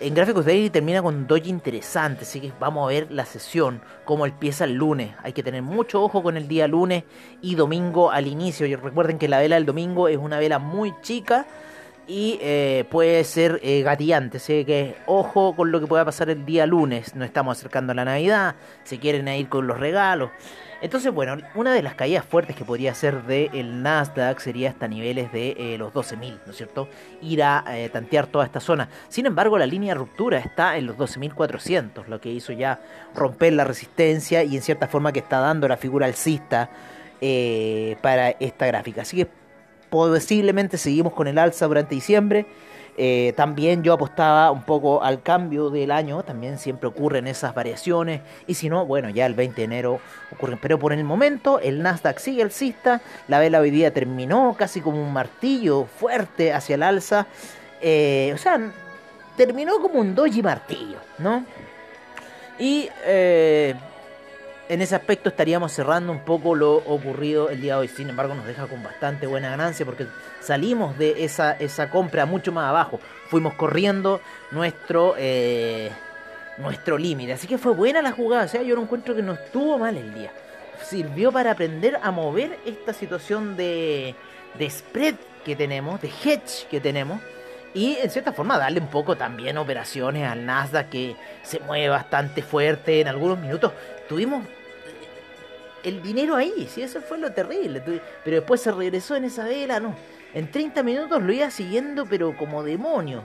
en 0.00 0.14
Gráficos 0.14 0.46
Daily 0.46 0.70
termina 0.70 1.02
con 1.02 1.26
doji 1.26 1.50
interesante, 1.50 2.22
así 2.22 2.40
que 2.40 2.52
vamos 2.58 2.84
a 2.84 2.88
ver 2.88 3.10
la 3.10 3.26
sesión, 3.26 3.82
cómo 4.06 4.24
empieza 4.24 4.64
el 4.64 4.72
lunes. 4.72 5.14
Hay 5.22 5.34
que 5.34 5.42
tener 5.42 5.62
mucho 5.62 6.02
ojo 6.02 6.22
con 6.22 6.38
el 6.38 6.48
día 6.48 6.66
lunes 6.66 7.04
y 7.42 7.54
domingo 7.54 8.10
al 8.10 8.26
inicio. 8.26 8.66
Y 8.66 8.74
recuerden 8.74 9.18
que 9.18 9.28
la 9.28 9.38
vela 9.38 9.56
del 9.56 9.66
domingo 9.66 10.08
es 10.08 10.16
una 10.16 10.38
vela 10.38 10.58
muy 10.58 10.94
chica 11.02 11.46
y 12.06 12.38
eh, 12.40 12.84
puede 12.90 13.22
ser 13.24 13.60
eh. 13.62 13.84
Así 13.86 14.64
que 14.64 14.96
ojo 15.06 15.54
con 15.54 15.70
lo 15.70 15.80
que 15.80 15.86
pueda 15.86 16.04
pasar 16.04 16.30
el 16.30 16.44
día 16.44 16.66
lunes. 16.66 17.14
No 17.14 17.24
estamos 17.24 17.58
acercando 17.58 17.92
a 17.92 17.94
la 17.94 18.04
Navidad, 18.04 18.56
se 18.84 18.98
quieren 18.98 19.28
ir 19.28 19.48
con 19.48 19.66
los 19.66 19.78
regalos. 19.78 20.30
Entonces, 20.82 21.12
bueno, 21.12 21.36
una 21.54 21.74
de 21.74 21.82
las 21.82 21.94
caídas 21.94 22.24
fuertes 22.24 22.56
que 22.56 22.64
podría 22.64 22.94
ser 22.94 23.24
del 23.24 23.82
Nasdaq 23.82 24.40
sería 24.40 24.70
hasta 24.70 24.88
niveles 24.88 25.30
de 25.30 25.54
eh, 25.58 25.76
los 25.78 25.92
12.000, 25.92 26.38
¿no 26.46 26.52
es 26.52 26.56
cierto? 26.56 26.88
Ir 27.20 27.42
a 27.42 27.64
eh, 27.68 27.90
tantear 27.90 28.26
toda 28.28 28.46
esta 28.46 28.60
zona. 28.60 28.88
Sin 29.08 29.26
embargo, 29.26 29.58
la 29.58 29.66
línea 29.66 29.92
de 29.92 29.98
ruptura 29.98 30.38
está 30.38 30.78
en 30.78 30.86
los 30.86 30.96
12.400, 30.96 32.06
lo 32.06 32.20
que 32.20 32.30
hizo 32.30 32.52
ya 32.52 32.80
romper 33.14 33.52
la 33.52 33.64
resistencia 33.64 34.42
y 34.42 34.56
en 34.56 34.62
cierta 34.62 34.88
forma 34.88 35.12
que 35.12 35.18
está 35.18 35.38
dando 35.40 35.68
la 35.68 35.76
figura 35.76 36.06
alcista 36.06 36.70
eh, 37.20 37.96
para 38.00 38.30
esta 38.30 38.66
gráfica. 38.66 39.02
Así 39.02 39.18
que 39.18 39.39
posiblemente 39.90 40.78
seguimos 40.78 41.12
con 41.12 41.26
el 41.26 41.38
alza 41.38 41.66
durante 41.66 41.94
diciembre. 41.94 42.46
Eh, 43.02 43.32
también 43.36 43.82
yo 43.82 43.94
apostaba 43.94 44.50
un 44.50 44.62
poco 44.62 45.02
al 45.02 45.22
cambio 45.22 45.70
del 45.70 45.90
año, 45.90 46.22
también 46.22 46.58
siempre 46.58 46.88
ocurren 46.88 47.26
esas 47.26 47.54
variaciones, 47.54 48.20
y 48.46 48.54
si 48.54 48.68
no, 48.68 48.84
bueno, 48.84 49.08
ya 49.08 49.26
el 49.26 49.34
20 49.34 49.56
de 49.56 49.64
enero 49.64 50.00
ocurren. 50.32 50.58
Pero 50.60 50.78
por 50.78 50.92
el 50.92 51.02
momento 51.04 51.60
el 51.60 51.82
Nasdaq 51.82 52.18
sigue 52.18 52.42
alcista, 52.42 53.00
la 53.28 53.38
vela 53.38 53.60
hoy 53.60 53.70
día 53.70 53.92
terminó 53.94 54.54
casi 54.58 54.80
como 54.80 55.02
un 55.02 55.12
martillo 55.12 55.86
fuerte 55.86 56.52
hacia 56.52 56.74
el 56.74 56.82
alza, 56.82 57.26
eh, 57.80 58.32
o 58.34 58.38
sea, 58.38 58.60
terminó 59.36 59.78
como 59.80 60.00
un 60.00 60.14
doji 60.14 60.42
martillo, 60.42 60.98
¿no? 61.18 61.44
Y 62.58 62.90
eh, 63.06 63.74
en 64.70 64.80
ese 64.82 64.94
aspecto 64.94 65.30
estaríamos 65.30 65.72
cerrando 65.72 66.12
un 66.12 66.20
poco 66.20 66.54
lo 66.54 66.76
ocurrido 66.76 67.50
el 67.50 67.60
día 67.60 67.74
de 67.74 67.80
hoy. 67.80 67.88
Sin 67.88 68.08
embargo, 68.08 68.36
nos 68.36 68.46
deja 68.46 68.68
con 68.68 68.84
bastante 68.84 69.26
buena 69.26 69.50
ganancia 69.50 69.84
porque 69.84 70.06
salimos 70.38 70.96
de 70.96 71.24
esa, 71.24 71.54
esa 71.54 71.90
compra 71.90 72.24
mucho 72.24 72.52
más 72.52 72.68
abajo. 72.68 73.00
Fuimos 73.28 73.54
corriendo 73.54 74.20
nuestro, 74.52 75.16
eh, 75.18 75.90
nuestro 76.58 76.98
límite. 76.98 77.32
Así 77.32 77.48
que 77.48 77.58
fue 77.58 77.74
buena 77.74 78.00
la 78.00 78.12
jugada. 78.12 78.44
O 78.44 78.48
sea, 78.48 78.62
yo 78.62 78.76
no 78.76 78.82
encuentro 78.82 79.16
que 79.16 79.22
no 79.22 79.32
estuvo 79.32 79.76
mal 79.76 79.96
el 79.96 80.14
día. 80.14 80.30
Sirvió 80.84 81.32
para 81.32 81.50
aprender 81.50 81.98
a 82.00 82.12
mover 82.12 82.56
esta 82.64 82.92
situación 82.92 83.56
de, 83.56 84.14
de 84.56 84.70
spread 84.70 85.16
que 85.44 85.56
tenemos, 85.56 86.00
de 86.00 86.10
hedge 86.10 86.68
que 86.70 86.78
tenemos. 86.78 87.20
Y 87.74 87.96
en 87.96 88.08
cierta 88.08 88.32
forma 88.32 88.56
darle 88.56 88.78
un 88.78 88.88
poco 88.88 89.16
también 89.16 89.58
operaciones 89.58 90.28
al 90.28 90.46
Nasdaq 90.46 90.90
que 90.90 91.16
se 91.42 91.58
mueve 91.58 91.88
bastante 91.88 92.40
fuerte. 92.42 93.00
En 93.00 93.08
algunos 93.08 93.36
minutos 93.36 93.72
tuvimos 94.08 94.44
el 95.84 96.02
dinero 96.02 96.36
ahí, 96.36 96.68
sí, 96.70 96.82
eso 96.82 97.00
fue 97.00 97.18
lo 97.18 97.32
terrible. 97.32 97.82
Pero 98.24 98.36
después 98.36 98.60
se 98.60 98.72
regresó 98.72 99.16
en 99.16 99.24
esa 99.24 99.44
vela, 99.44 99.80
no. 99.80 99.94
En 100.34 100.50
30 100.50 100.82
minutos 100.82 101.22
lo 101.22 101.32
iba 101.32 101.50
siguiendo, 101.50 102.06
pero 102.06 102.36
como 102.36 102.62
demonio, 102.62 103.22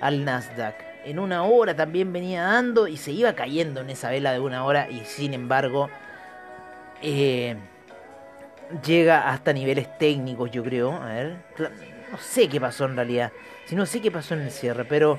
al 0.00 0.24
Nasdaq. 0.24 0.74
En 1.04 1.18
una 1.18 1.44
hora 1.44 1.74
también 1.74 2.12
venía 2.12 2.42
dando 2.42 2.88
y 2.88 2.96
se 2.96 3.12
iba 3.12 3.32
cayendo 3.32 3.80
en 3.80 3.90
esa 3.90 4.10
vela 4.10 4.32
de 4.32 4.40
una 4.40 4.64
hora 4.64 4.90
y 4.90 5.04
sin 5.04 5.34
embargo 5.34 5.88
eh, 7.00 7.56
llega 8.84 9.30
hasta 9.30 9.52
niveles 9.52 9.86
técnicos, 9.98 10.50
yo 10.50 10.64
creo. 10.64 10.92
A 10.92 11.06
ver, 11.06 11.36
no 12.10 12.18
sé 12.18 12.48
qué 12.48 12.60
pasó 12.60 12.86
en 12.86 12.96
realidad. 12.96 13.32
Si 13.66 13.76
no 13.76 13.86
sé 13.86 14.00
qué 14.00 14.10
pasó 14.10 14.34
en 14.34 14.42
el 14.42 14.50
cierre, 14.50 14.84
pero 14.84 15.18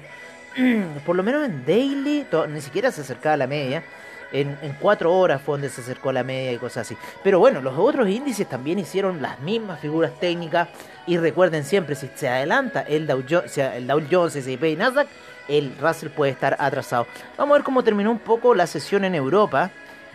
por 1.05 1.15
lo 1.15 1.23
menos 1.23 1.45
en 1.45 1.65
daily 1.65 2.25
ni 2.49 2.61
siquiera 2.61 2.91
se 2.91 3.01
acercaba 3.01 3.33
a 3.33 3.37
la 3.37 3.47
media. 3.47 3.83
En, 4.31 4.57
cuatro 4.81 5.13
horas 5.13 5.41
fue 5.41 5.53
donde 5.53 5.69
se 5.69 5.81
acercó 5.81 6.09
a 6.09 6.13
la 6.13 6.23
media 6.23 6.51
y 6.51 6.57
cosas 6.57 6.87
así. 6.87 6.97
Pero 7.23 7.39
bueno, 7.39 7.61
los 7.61 7.77
otros 7.77 8.09
índices 8.09 8.47
también 8.47 8.79
hicieron 8.79 9.21
las 9.21 9.39
mismas 9.39 9.79
figuras 9.79 10.11
técnicas. 10.19 10.67
Y 11.05 11.17
recuerden 11.17 11.63
siempre, 11.63 11.95
si 11.95 12.09
se 12.13 12.27
adelanta 12.27 12.81
el 12.81 13.07
Dow 13.07 13.23
Jones, 13.27 13.57
el 13.57 13.87
Dow 13.87 14.01
Jones 14.11 14.35
S&P 14.35 14.69
y 14.71 14.75
Nasdaq, 14.75 15.07
el 15.47 15.73
Russell 15.79 16.09
puede 16.09 16.33
estar 16.33 16.57
atrasado. 16.59 17.07
Vamos 17.37 17.55
a 17.55 17.57
ver 17.59 17.63
cómo 17.63 17.83
terminó 17.83 18.11
un 18.11 18.19
poco 18.19 18.53
la 18.53 18.67
sesión 18.67 19.05
en 19.05 19.15
Europa 19.15 19.71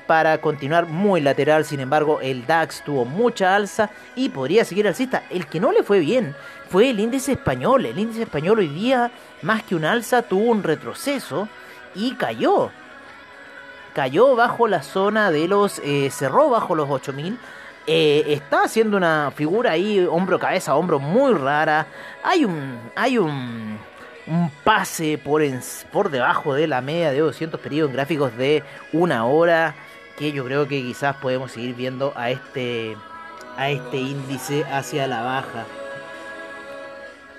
para 0.06 0.38
continuar 0.38 0.86
muy 0.86 1.20
lateral. 1.20 1.64
Sin 1.64 1.80
embargo, 1.80 2.20
el 2.20 2.46
DAX 2.46 2.82
tuvo 2.84 3.04
mucha 3.04 3.56
alza 3.56 3.90
y 4.14 4.28
podría 4.28 4.64
seguir 4.64 4.86
alcista. 4.86 5.22
El 5.30 5.46
que 5.46 5.60
no 5.60 5.72
le 5.72 5.82
fue 5.82 6.00
bien 6.00 6.34
fue 6.68 6.90
el 6.90 7.00
índice 7.00 7.32
español. 7.32 7.86
El 7.86 7.98
índice 7.98 8.22
español 8.22 8.58
hoy 8.58 8.68
día, 8.68 9.10
más 9.40 9.62
que 9.62 9.74
un 9.74 9.84
alza, 9.84 10.22
tuvo 10.22 10.50
un 10.50 10.62
retroceso 10.62 11.48
y 11.94 12.14
cayó 12.14 12.70
cayó 13.94 14.34
bajo 14.36 14.68
la 14.68 14.82
zona 14.82 15.30
de 15.30 15.48
los, 15.48 15.80
eh, 15.80 16.10
cerró 16.10 16.50
bajo 16.50 16.74
los 16.74 16.88
8000. 16.88 17.38
Eh, 17.86 18.24
está 18.28 18.62
haciendo 18.64 18.96
una 18.96 19.32
figura 19.34 19.72
ahí, 19.72 20.06
hombro, 20.08 20.38
cabeza, 20.38 20.74
hombro, 20.76 20.98
muy 20.98 21.34
rara. 21.34 21.86
Hay 22.22 22.44
un, 22.44 22.78
hay 22.94 23.18
un, 23.18 23.78
un 24.26 24.50
pase 24.64 25.18
por, 25.18 25.42
por 25.90 26.10
debajo 26.10 26.54
de 26.54 26.68
la 26.68 26.80
media 26.80 27.10
de 27.10 27.18
200 27.20 27.60
periodos 27.60 27.90
en 27.90 27.96
gráficos 27.96 28.36
de 28.36 28.62
una 28.92 29.26
hora. 29.26 29.74
Que 30.16 30.32
yo 30.32 30.44
creo 30.44 30.68
que 30.68 30.82
quizás 30.82 31.16
podemos 31.16 31.52
seguir 31.52 31.74
viendo 31.74 32.12
a 32.14 32.30
este, 32.30 32.96
a 33.56 33.70
este 33.70 33.96
índice 33.96 34.64
hacia 34.64 35.06
la 35.06 35.22
baja 35.22 35.64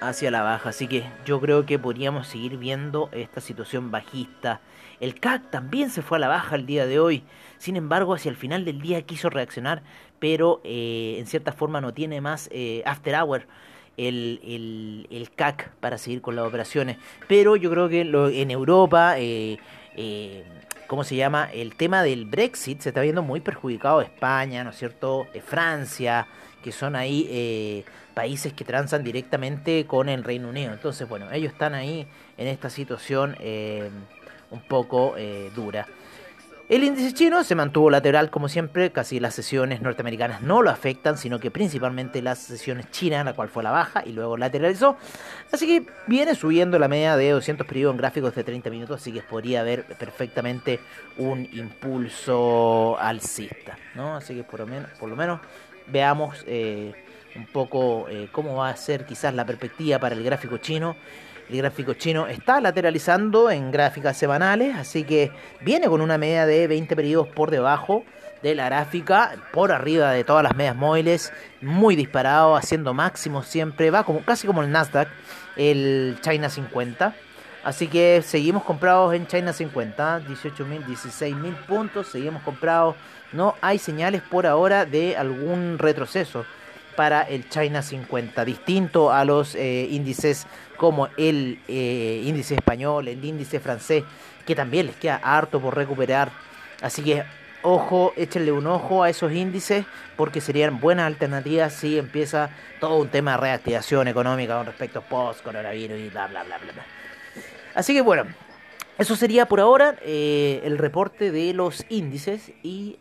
hacia 0.08 0.32
la 0.32 0.42
baja. 0.42 0.70
Así 0.70 0.88
que 0.88 1.06
yo 1.26 1.40
creo 1.40 1.66
que 1.66 1.80
podríamos 1.80 2.28
seguir 2.28 2.58
viendo 2.58 3.10
esta 3.12 3.42
situación 3.42 3.92
bajista. 3.92 4.60
El 5.00 5.20
CAC 5.20 5.50
también 5.50 5.90
se 5.90 6.02
fue 6.02 6.18
a 6.18 6.20
la 6.20 6.28
baja 6.28 6.56
el 6.56 6.66
día 6.66 6.86
de 6.86 7.00
hoy. 7.00 7.24
Sin 7.58 7.76
embargo, 7.76 8.14
hacia 8.14 8.30
el 8.30 8.36
final 8.36 8.66
del 8.66 8.82
día 8.82 9.02
quiso 9.04 9.30
reaccionar, 9.30 9.84
pero 10.20 10.62
eh, 10.64 11.16
en 11.20 11.28
cierta 11.28 11.52
forma 11.52 11.82
no 11.82 11.94
tiene 11.94 12.22
más 12.22 12.50
eh, 12.52 12.84
after 12.86 13.16
hour. 13.16 13.48
El, 13.96 15.08
el, 15.12 15.30
CAC 15.36 15.70
para 15.76 16.00
seguir 16.00 16.22
con 16.22 16.36
las 16.36 16.48
operaciones. 16.48 16.98
Pero 17.28 17.56
yo 17.56 17.70
creo 17.70 17.90
que 17.90 18.02
en 18.02 18.50
Europa, 18.50 19.20
eh, 19.20 19.60
eh, 19.96 20.44
¿cómo 20.88 21.04
se 21.04 21.16
llama? 21.16 21.48
El 21.54 21.76
tema 21.76 22.02
del 22.02 22.26
Brexit 22.26 22.82
se 22.82 22.90
está 22.90 23.02
viendo 23.02 23.22
muy 23.22 23.40
perjudicado. 23.40 24.02
España, 24.02 24.64
¿no 24.64 24.72
es 24.72 24.78
cierto? 24.78 25.28
Francia, 25.46 26.26
que 26.64 26.72
son 26.72 26.96
ahí 26.96 27.28
eh, 27.30 27.86
países 28.16 28.54
que 28.54 28.66
transan 28.66 29.04
directamente 29.04 29.86
con 29.86 30.10
el 30.10 30.24
Reino 30.24 30.50
Unido. 30.50 30.74
Entonces, 30.74 31.08
bueno, 31.08 31.32
ellos 31.32 31.52
están 31.54 31.76
ahí 31.76 32.08
en 32.38 32.48
esta 32.48 32.72
situación 32.72 33.36
eh, 33.40 33.92
un 34.54 34.62
poco 34.62 35.16
eh, 35.18 35.52
dura. 35.54 35.88
El 36.70 36.86
índice 36.86 37.14
chino 37.14 37.44
se 37.44 37.56
mantuvo 37.56 37.90
lateral 37.90 38.30
como 38.30 38.48
siempre, 38.48 38.92
casi 38.94 39.20
las 39.20 39.36
sesiones 39.36 39.82
norteamericanas 39.82 40.42
no 40.42 40.62
lo 40.62 40.70
afectan, 40.70 41.18
sino 41.18 41.38
que 41.38 41.52
principalmente 41.52 42.22
las 42.22 42.40
sesiones 42.40 42.90
chinas, 42.90 43.26
la 43.26 43.34
cual 43.34 43.50
fue 43.50 43.64
la 43.64 43.72
baja 43.72 44.02
y 44.06 44.14
luego 44.14 44.38
lateralizó. 44.38 44.96
Así 45.52 45.68
que 45.68 45.92
viene 46.08 46.36
subiendo 46.36 46.80
la 46.80 46.88
media 46.88 47.18
de 47.18 47.32
200 47.32 47.68
periodos 47.68 47.94
en 47.94 47.98
gráficos 47.98 48.34
de 48.34 48.46
30 48.46 48.70
minutos, 48.70 49.02
así 49.02 49.12
que 49.12 49.22
podría 49.22 49.60
haber 49.60 49.84
perfectamente 49.84 50.80
un 51.18 51.48
impulso 51.52 52.98
alcista, 52.98 53.78
¿no? 53.94 54.16
Así 54.16 54.34
que 54.34 54.44
por 54.44 54.62
lo 54.62 54.66
menos, 54.66 54.90
por 54.92 55.10
lo 55.10 55.18
menos 55.18 55.42
veamos 55.88 56.46
eh, 56.48 56.94
un 57.36 57.46
poco 57.46 58.08
eh, 58.10 58.30
cómo 58.32 58.56
va 58.56 58.70
a 58.70 58.78
ser 58.78 59.06
quizás 59.06 59.34
la 59.34 59.46
perspectiva 59.46 60.00
para 60.00 60.16
el 60.16 60.24
gráfico 60.24 60.58
chino 60.60 60.96
el 61.50 61.58
gráfico 61.58 61.94
chino 61.94 62.28
está 62.28 62.62
lateralizando 62.62 63.52
en 63.52 63.72
gráficas 63.72 64.18
semanales, 64.18 64.76
así 64.76 65.04
que 65.04 65.32
viene 65.62 65.88
con 65.88 66.02
una 66.02 66.18
media 66.18 66.46
de 66.46 66.68
20 66.68 66.96
periodos 66.96 67.28
por 67.28 67.52
debajo 67.52 68.04
de 68.42 68.56
la 68.56 68.66
gráfica, 68.66 69.36
por 69.52 69.72
arriba 69.72 70.12
de 70.12 70.24
todas 70.24 70.44
las 70.44 70.56
medias 70.56 70.76
móviles, 70.76 71.32
muy 71.62 71.96
disparado, 71.96 72.56
haciendo 72.56 72.94
máximo 72.94 73.42
siempre, 73.42 73.90
va 73.90 74.04
como 74.04 74.24
casi 74.24 74.46
como 74.46 74.62
el 74.62 74.72
Nasdaq, 74.72 75.08
el 75.56 76.18
China 76.22 76.50
50. 76.50 77.16
Así 77.64 77.88
que 77.88 78.22
seguimos 78.22 78.64
comprados 78.64 79.14
en 79.14 79.26
China 79.26 79.54
50, 79.54 80.24
18.000, 80.28 80.86
16.000 80.86 81.56
puntos, 81.66 82.08
seguimos 82.08 82.44
comprados. 82.44 82.96
No 83.32 83.56
hay 83.62 83.80
señales 83.80 84.22
por 84.22 84.46
ahora 84.46 84.86
de 84.86 85.16
algún 85.16 85.80
retroceso 85.80 86.46
para 86.98 87.22
el 87.22 87.50
China 87.50 87.82
50, 87.82 88.44
distinto 88.44 89.12
a 89.12 89.24
los 89.24 89.56
eh, 89.56 89.88
índices 89.90 90.46
como 90.78 91.08
el 91.18 91.60
eh, 91.68 92.22
índice 92.26 92.56
español, 92.56 93.08
el 93.08 93.24
índice 93.24 93.60
francés, 93.60 94.04
que 94.46 94.56
también 94.56 94.88
les 94.88 94.96
queda 94.96 95.18
harto 95.24 95.60
por 95.60 95.76
recuperar. 95.76 96.32
Así 96.82 97.04
que 97.04 97.24
ojo, 97.62 98.14
échenle 98.18 98.52
un 98.52 98.68
ojo 98.68 99.04
a 99.04 99.10
esos 99.10 99.32
índices 99.32 99.86
porque 100.18 100.42
serían 100.42 100.80
buenas 100.80 101.08
alternativas 101.08 101.74
si 101.74 101.98
empieza 101.98 102.50
todo 102.80 102.98
un 102.98 103.08
tema 103.08 103.32
de 103.32 103.38
reactivación 103.38 104.08
económica 104.08 104.58
con 104.58 104.66
respecto 104.66 105.00
a 105.00 105.02
post-coronavirus 105.02 105.98
y 105.98 106.10
bla, 106.10 106.28
bla, 106.28 106.44
bla, 106.44 106.58
bla, 106.58 106.74
bla. 106.74 106.86
Así 107.74 107.94
que 107.94 108.02
bueno, 108.02 108.26
eso 108.98 109.16
sería 109.16 109.46
por 109.48 109.62
ahora 109.62 109.96
eh, 110.02 110.62
el 110.66 110.78
reporte 110.78 111.32
de 111.32 111.54
los 111.54 111.86
índices 111.90 112.52
y 112.64 112.98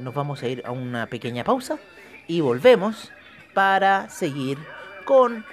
nos 0.00 0.14
vamos 0.14 0.42
a 0.42 0.48
ir 0.48 0.62
a 0.66 0.70
una 0.70 1.06
pequeña 1.06 1.44
pausa 1.44 1.78
y 2.26 2.40
volvemos 2.40 3.10
para 3.54 4.08
seguir 4.10 4.58
con 5.04 5.44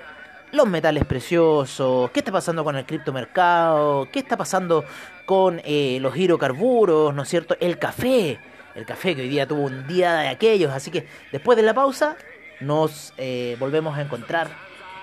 los 0.51 0.67
metales 0.67 1.05
preciosos, 1.05 2.11
qué 2.11 2.19
está 2.19 2.31
pasando 2.31 2.63
con 2.63 2.75
el 2.75 2.85
criptomercado, 2.85 4.07
qué 4.11 4.19
está 4.19 4.37
pasando 4.37 4.83
con 5.25 5.61
eh, 5.63 5.97
los 6.01 6.15
hidrocarburos, 6.15 7.13
¿no 7.13 7.23
es 7.23 7.29
cierto? 7.29 7.55
El 7.59 7.77
café, 7.77 8.39
el 8.75 8.85
café 8.85 9.15
que 9.15 9.21
hoy 9.21 9.29
día 9.29 9.47
tuvo 9.47 9.63
un 9.63 9.87
día 9.87 10.15
de 10.15 10.27
aquellos, 10.27 10.71
así 10.71 10.91
que 10.91 11.07
después 11.31 11.55
de 11.55 11.63
la 11.63 11.73
pausa 11.73 12.17
nos 12.59 13.13
eh, 13.17 13.55
volvemos 13.59 13.97
a 13.97 14.01
encontrar 14.01 14.49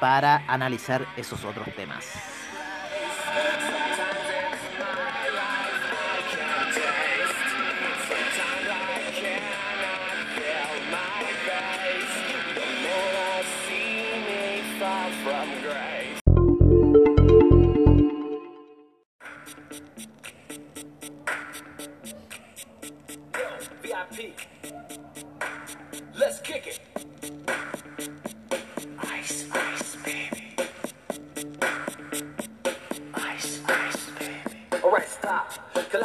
para 0.01 0.45
analizar 0.47 1.05
esos 1.17 1.45
otros 1.45 1.67
temas. 1.75 2.07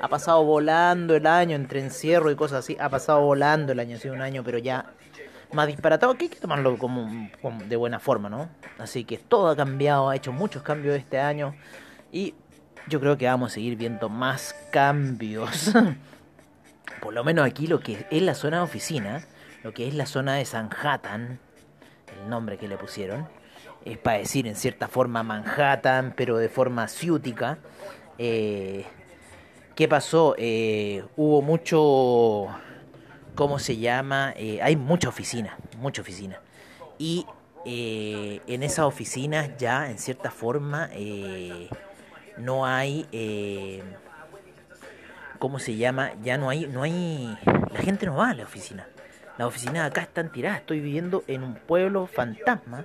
Ha 0.00 0.08
pasado 0.08 0.44
volando 0.44 1.16
el 1.16 1.26
año 1.26 1.56
entre 1.56 1.80
encierro 1.80 2.30
y 2.30 2.36
cosas 2.36 2.60
así. 2.60 2.76
Ha 2.80 2.88
pasado 2.88 3.20
volando 3.20 3.72
el 3.72 3.80
año, 3.80 3.96
ha 3.96 3.98
sido 3.98 4.14
un 4.14 4.22
año, 4.22 4.42
pero 4.44 4.58
ya 4.58 4.92
más 5.52 5.66
disparatado. 5.66 6.14
Que 6.14 6.24
hay 6.24 6.28
que 6.28 6.38
tomarlo 6.38 6.78
como, 6.78 7.30
como 7.42 7.64
de 7.64 7.76
buena 7.76 7.98
forma, 7.98 8.28
¿no? 8.28 8.48
Así 8.78 9.04
que 9.04 9.18
todo 9.18 9.48
ha 9.48 9.56
cambiado, 9.56 10.08
ha 10.08 10.16
hecho 10.16 10.32
muchos 10.32 10.62
cambios 10.62 10.96
este 10.96 11.18
año. 11.18 11.54
Y 12.12 12.34
yo 12.88 13.00
creo 13.00 13.18
que 13.18 13.26
vamos 13.26 13.52
a 13.52 13.54
seguir 13.54 13.76
viendo 13.76 14.08
más 14.08 14.54
cambios. 14.70 15.72
Por 17.00 17.14
lo 17.14 17.24
menos 17.24 17.46
aquí 17.46 17.66
lo 17.66 17.80
que 17.80 18.06
es 18.10 18.22
la 18.22 18.34
zona 18.34 18.58
de 18.58 18.62
oficina, 18.62 19.24
lo 19.62 19.72
que 19.72 19.88
es 19.88 19.94
la 19.94 20.06
zona 20.06 20.34
de 20.34 20.44
Sanhattan, 20.44 21.38
el 22.20 22.30
nombre 22.30 22.56
que 22.56 22.66
le 22.66 22.76
pusieron, 22.76 23.28
es 23.84 23.98
para 23.98 24.18
decir 24.18 24.46
en 24.46 24.56
cierta 24.56 24.88
forma 24.88 25.22
Manhattan, 25.22 26.14
pero 26.16 26.36
de 26.38 26.48
forma 26.48 26.88
ciútica. 26.88 27.58
Eh, 28.18 28.86
¿Qué 29.78 29.86
pasó? 29.86 30.34
Eh, 30.38 31.04
hubo 31.16 31.40
mucho, 31.40 32.48
¿cómo 33.36 33.60
se 33.60 33.76
llama? 33.76 34.34
Eh, 34.36 34.58
hay 34.60 34.74
mucha 34.74 35.08
oficina, 35.08 35.56
mucha 35.78 36.02
oficina. 36.02 36.40
Y 36.98 37.24
en 37.64 38.64
esas 38.64 38.80
oficinas 38.86 39.56
ya, 39.56 39.88
en 39.88 39.98
cierta 39.98 40.32
forma, 40.32 40.90
no 42.38 42.66
hay 42.66 43.06
eh, 43.12 43.84
¿cómo 45.38 45.60
se 45.60 45.76
llama? 45.76 46.10
Ya 46.24 46.38
no 46.38 46.50
hay, 46.50 46.66
no 46.66 46.82
hay, 46.82 47.38
la 47.72 47.78
gente 47.78 48.04
no 48.06 48.16
va 48.16 48.30
a 48.30 48.34
la 48.34 48.42
oficina. 48.42 48.88
Las 49.38 49.46
oficinas 49.46 49.88
acá 49.88 50.00
están 50.00 50.32
tiradas. 50.32 50.58
Estoy 50.58 50.80
viviendo 50.80 51.22
en 51.28 51.44
un 51.44 51.54
pueblo 51.54 52.08
fantasma 52.08 52.84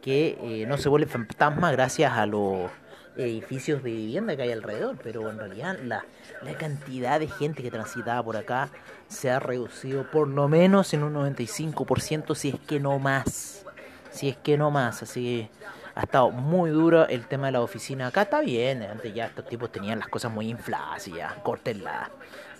que 0.00 0.38
eh, 0.40 0.66
no 0.66 0.78
se 0.78 0.88
vuelve 0.88 1.06
fantasma 1.06 1.70
gracias 1.70 2.12
a 2.12 2.24
los 2.24 2.70
edificios 3.16 3.82
de 3.82 3.90
vivienda 3.90 4.36
que 4.36 4.42
hay 4.42 4.52
alrededor, 4.52 4.98
pero 5.02 5.30
en 5.30 5.38
realidad 5.38 5.78
la, 5.82 6.04
la 6.42 6.54
cantidad 6.54 7.20
de 7.20 7.28
gente 7.28 7.62
que 7.62 7.70
transitaba 7.70 8.22
por 8.22 8.36
acá 8.36 8.70
se 9.08 9.30
ha 9.30 9.38
reducido 9.38 10.10
por 10.10 10.28
lo 10.28 10.48
menos 10.48 10.92
en 10.94 11.02
un 11.02 11.14
95%, 11.14 12.34
si 12.34 12.50
es 12.50 12.60
que 12.60 12.80
no 12.80 12.98
más. 12.98 13.64
Si 14.10 14.28
es 14.28 14.36
que 14.36 14.56
no 14.56 14.70
más, 14.70 15.02
así 15.02 15.50
que 15.50 15.64
ha 15.96 16.02
estado 16.02 16.30
muy 16.30 16.70
duro 16.70 17.06
el 17.08 17.26
tema 17.26 17.46
de 17.46 17.52
la 17.52 17.60
oficina. 17.62 18.08
Acá 18.08 18.22
está 18.22 18.40
bien, 18.40 18.82
antes 18.82 19.14
ya 19.14 19.26
estos 19.26 19.46
tipos 19.46 19.70
tenían 19.70 19.98
las 19.98 20.08
cosas 20.08 20.32
muy 20.32 20.48
infladas 20.48 21.06
y 21.08 21.14
ya, 21.14 21.34
cortenla, 21.42 22.10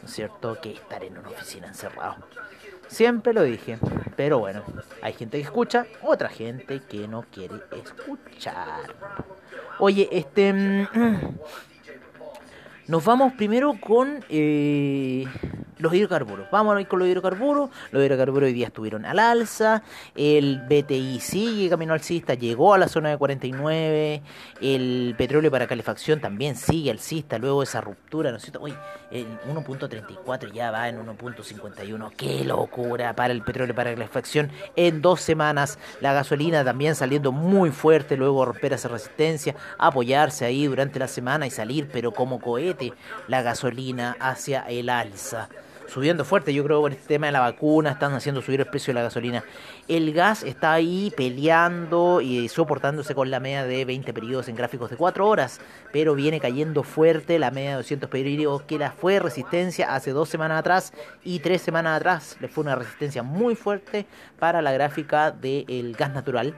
¿no 0.03 0.09
es 0.09 0.15
cierto? 0.15 0.61
Que 0.61 0.73
estar 0.73 1.03
en 1.03 1.19
una 1.19 1.31
oficina 1.31 1.67
encerrado. 1.69 2.17
Siempre 2.87 3.33
lo 3.33 3.43
dije, 3.43 3.79
pero 4.17 4.39
bueno, 4.39 4.63
hay 5.03 5.15
gente 5.15 5.39
que 5.39 5.45
escucha, 5.45 5.87
otra 6.03 6.29
gente 6.29 6.81
que 6.81 7.09
no 7.09 7.23
quiere 7.23 7.57
escuchar. 7.73 8.95
Oye, 9.79 10.09
este... 10.13 10.53
Mm, 10.53 11.17
nos 12.87 13.05
vamos 13.05 13.33
primero 13.33 13.75
con 13.81 14.23
eh, 14.29 15.25
los 15.79 15.95
hidrocarburos. 15.95 16.51
Vamos 16.51 16.77
a 16.77 16.81
ir 16.81 16.89
con 16.89 16.99
los 16.99 17.09
hidrocarburos. 17.09 17.71
Los 17.91 18.05
hidrocarburos 18.05 18.47
hoy 18.47 18.53
día 18.53 18.69
estuvieron 18.69 19.05
al 19.05 19.19
alza. 19.19 19.83
El 20.15 20.63
BTI 20.69 21.21
sigue 21.21 21.69
camino 21.69 21.93
alcista, 21.93 22.35
llegó 22.35 22.75
a 22.75 22.79
la 22.79 22.89
zona 22.89 23.11
de 23.11 23.19
49. 23.19 24.23
El 24.61 25.15
petróleo 25.17 25.51
para 25.51 25.67
calefacción 25.67 26.21
también 26.21 26.57
sigue 26.57 26.91
alcista 26.91 27.39
luego 27.39 27.61
de 27.61 27.65
esa 27.65 27.81
ruptura, 27.81 28.31
¿no 28.31 28.37
es 28.37 28.43
cierto? 28.43 28.61
Uy, 28.61 28.75
el 29.11 29.27
1.34 29.49 30.53
ya 30.53 30.71
va 30.71 30.89
en 30.89 31.05
1.51. 31.05 32.13
¡Qué 32.17 32.45
locura 32.45 33.15
para 33.15 33.33
el 33.33 33.43
petróleo 33.43 33.75
para 33.75 33.93
calefacción! 33.93 34.51
En 34.77 35.03
dos 35.03 35.21
semanas, 35.21 35.79
la 36.01 36.13
gasolina 36.13 36.65
también 36.65 36.95
saliendo 36.95 37.33
muy 37.33 37.71
fuerte, 37.71 38.17
luego 38.17 38.45
romper 38.45 38.73
esa 38.73 38.89
resistencia, 38.89 39.55
apoyarse 39.79 40.45
ahí 40.45 40.67
durante 40.67 40.99
la 40.99 41.09
semana 41.09 41.47
y 41.47 41.51
salir, 41.51 41.89
pero 41.93 42.13
como 42.13 42.41
cohete 42.41 42.93
la 43.29 43.43
gasolina 43.43 44.17
hacia 44.21 44.63
el 44.63 44.89
alza. 44.89 45.49
Subiendo 45.87 46.25
fuerte. 46.25 46.53
Yo 46.55 46.65
creo 46.65 46.81
por 46.81 46.93
este 46.93 47.07
tema 47.07 47.27
de 47.27 47.33
la 47.33 47.41
vacuna 47.41 47.91
están 47.91 48.15
haciendo 48.15 48.43
subir 48.43 48.61
el 48.61 48.67
precio 48.67 48.93
de 48.93 48.95
la 48.95 49.03
gasolina. 49.03 49.45
El 49.89 50.13
gas 50.13 50.43
está 50.43 50.73
ahí 50.73 51.13
peleando 51.17 52.21
y 52.21 52.49
soportándose 52.49 53.15
con 53.15 53.31
la 53.31 53.41
media 53.41 53.65
de 53.65 53.85
20 53.85 54.13
periodos 54.13 54.49
en 54.49 54.57
gráficos 54.57 54.91
de 54.91 54.97
4 54.97 55.27
horas, 55.27 55.61
pero 55.93 56.15
viene 56.15 56.41
cayendo 56.41 56.83
fuerte 56.83 57.39
la 57.39 57.51
media 57.51 57.71
de 57.71 57.77
200 57.77 58.09
periodos 58.11 58.63
que 58.63 58.79
la 58.79 58.93
fue 58.93 59.19
resistencia 59.19 59.95
hace 59.95 60.11
dos 60.11 60.29
semanas 60.29 60.61
atrás 60.61 60.93
y 61.23 61.41
tres 61.41 61.63
semanas 61.63 61.97
atrás. 61.97 62.37
Le 62.41 62.49
fue 62.49 62.65
una 62.65 62.75
resistencia 62.75 63.23
muy 63.23 63.55
fuerte 63.55 64.07
para 64.39 64.63
la 64.63 64.73
gráfica 64.73 65.31
del 65.31 65.95
gas 65.97 66.13
natural. 66.13 66.55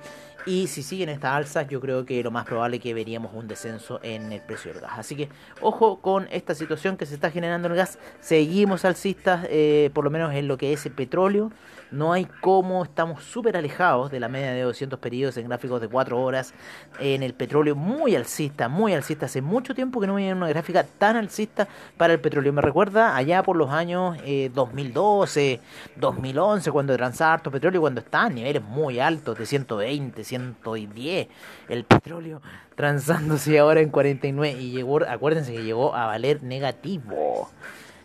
Y 0.47 0.69
si 0.69 0.85
siguen 0.85 1.09
estas 1.09 1.33
alzas, 1.33 1.67
yo 1.69 1.81
creo 1.81 2.07
que 2.07 2.23
lo 2.23 2.31
más 2.31 2.45
probable 2.47 2.77
es 2.77 2.83
que 2.83 2.95
veríamos 2.95 3.35
un 3.35 3.49
descenso 3.49 3.99
en 4.05 4.31
el 4.31 4.41
precio 4.41 4.73
del 4.73 4.81
gas. 4.81 4.93
Así 4.97 5.17
que 5.17 5.29
ojo 5.61 6.01
con 6.01 6.29
esta 6.31 6.55
situación 6.55 6.97
que 6.97 7.05
se 7.05 7.15
está 7.15 7.33
generando 7.33 7.67
en 7.67 7.73
el 7.73 7.79
gas. 7.79 7.99
Seguimos 8.21 8.85
alcistas, 8.85 9.45
eh, 9.51 9.91
por 9.93 10.05
lo 10.05 10.11
menos 10.11 10.33
en 10.33 10.47
lo 10.47 10.57
que 10.57 10.73
es 10.73 10.87
el 10.87 10.93
petróleo. 10.93 11.51
No 11.92 12.12
hay 12.12 12.27
cómo, 12.40 12.83
estamos 12.83 13.22
súper 13.22 13.57
alejados 13.57 14.11
de 14.11 14.18
la 14.18 14.29
media 14.29 14.53
de 14.53 14.62
200 14.62 14.99
periodos 14.99 15.37
en 15.37 15.46
gráficos 15.46 15.81
de 15.81 15.88
4 15.88 16.20
horas. 16.20 16.53
En 16.99 17.22
el 17.22 17.33
petróleo 17.33 17.77
muy 17.77 18.16
alcista, 18.16 18.68
muy 18.68 18.92
alcista. 18.92 19.27
Hace 19.27 19.40
mucho 19.40 19.75
tiempo 19.75 20.01
que 20.01 20.09
no 20.09 20.14
veía 20.14 20.35
una 20.35 20.49
gráfica 20.49 20.85
tan 20.85 21.16
alcista 21.16 21.68
para 21.96 22.12
el 22.12 22.20
petróleo. 22.20 22.53
Me 22.53 22.61
recuerda 22.61 23.14
allá 23.16 23.42
por 23.44 23.57
los 23.57 23.70
años 23.70 24.16
2012, 24.53 25.61
2011, 25.94 26.70
cuando 26.72 26.96
transaba 26.96 27.35
harto 27.35 27.51
petróleo, 27.53 27.81
cuando 27.81 28.01
está 28.01 28.25
a 28.25 28.31
niveles 28.31 28.62
muy 28.62 28.99
altos 28.99 29.38
de 29.38 29.46
120, 29.46 30.25
110. 30.25 31.29
El 31.68 31.85
petróleo 31.85 32.42
transándose 32.75 33.59
ahora 33.59 33.81
en 33.81 33.90
49 33.90 34.61
y 34.61 34.72
llegó, 34.72 35.03
acuérdense 35.05 35.53
que 35.53 35.62
llegó 35.62 35.94
a 35.94 36.07
valer 36.07 36.42
negativo. 36.42 37.49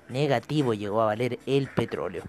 Negativo 0.07 0.73
llegó 0.73 1.01
a 1.01 1.05
valer 1.05 1.39
el 1.45 1.67
petróleo. 1.67 2.23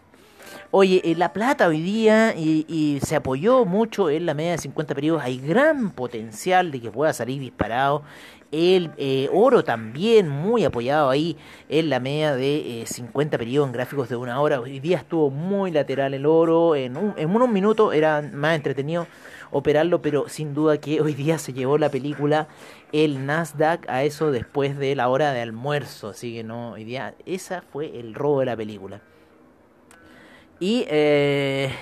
Oye, 0.71 1.03
eh, 1.05 1.15
la 1.17 1.33
plata 1.33 1.69
hoy 1.69 1.83
día 1.83 2.35
y, 2.35 2.99
se 3.03 3.17
apoyó 3.17 3.65
mucho 3.65 4.11
en 4.11 4.27
la 4.27 4.35
media 4.35 4.53
de 4.53 4.59
50 4.59 4.95
periodos. 4.95 5.23
Hay 5.23 5.39
gran 5.39 5.91
potencial 5.91 6.71
de 6.71 6.81
que 6.81 6.91
pueda 6.91 7.13
salir 7.13 7.41
disparado. 7.41 8.03
El 8.51 8.91
eh, 8.99 9.29
oro 9.33 9.65
también 9.65 10.29
muy 10.29 10.65
apoyado 10.65 11.09
ahí 11.09 11.37
en 11.69 11.89
la 11.89 12.01
media 12.01 12.35
de 12.35 12.85
50 12.87 13.37
eh, 13.37 13.39
periodos 13.39 13.69
en 13.69 13.73
gráficos 13.73 14.09
de 14.09 14.17
una 14.17 14.41
hora. 14.41 14.61
Hoy 14.61 14.79
día 14.81 14.99
estuvo 14.99 15.31
muy 15.31 15.71
lateral 15.71 16.15
el 16.15 16.27
oro. 16.27 16.77
En, 16.77 16.97
un, 16.97 17.15
en 17.17 17.35
unos 17.35 17.49
minutos 17.49 17.95
era 17.95 18.21
más 18.21 18.57
entretenido 18.57 19.07
operarlo, 19.51 20.03
pero 20.03 20.29
sin 20.29 20.55
duda 20.55 20.79
que 20.79 21.01
hoy 21.01 21.15
día 21.15 21.39
se 21.39 21.53
llevó 21.53 21.79
la 21.79 21.91
película 21.91 22.49
el 22.93 23.25
Nasdaq 23.27 23.89
a 23.89 24.03
eso 24.03 24.31
después 24.31 24.79
de 24.79 24.97
la 24.97 25.09
hora 25.09 25.33
de 25.33 25.43
almuerzo. 25.43 26.09
Así 26.09 26.35
que 26.35 26.45
no, 26.45 26.73
hoy 26.73 26.85
día 26.85 27.15
esa 27.27 27.63
fue 27.63 27.99
el 27.99 28.15
robo 28.15 28.41
de 28.41 28.47
la 28.47 28.57
película. 28.57 29.01
Y, 30.63 30.87
eh, 30.89 31.73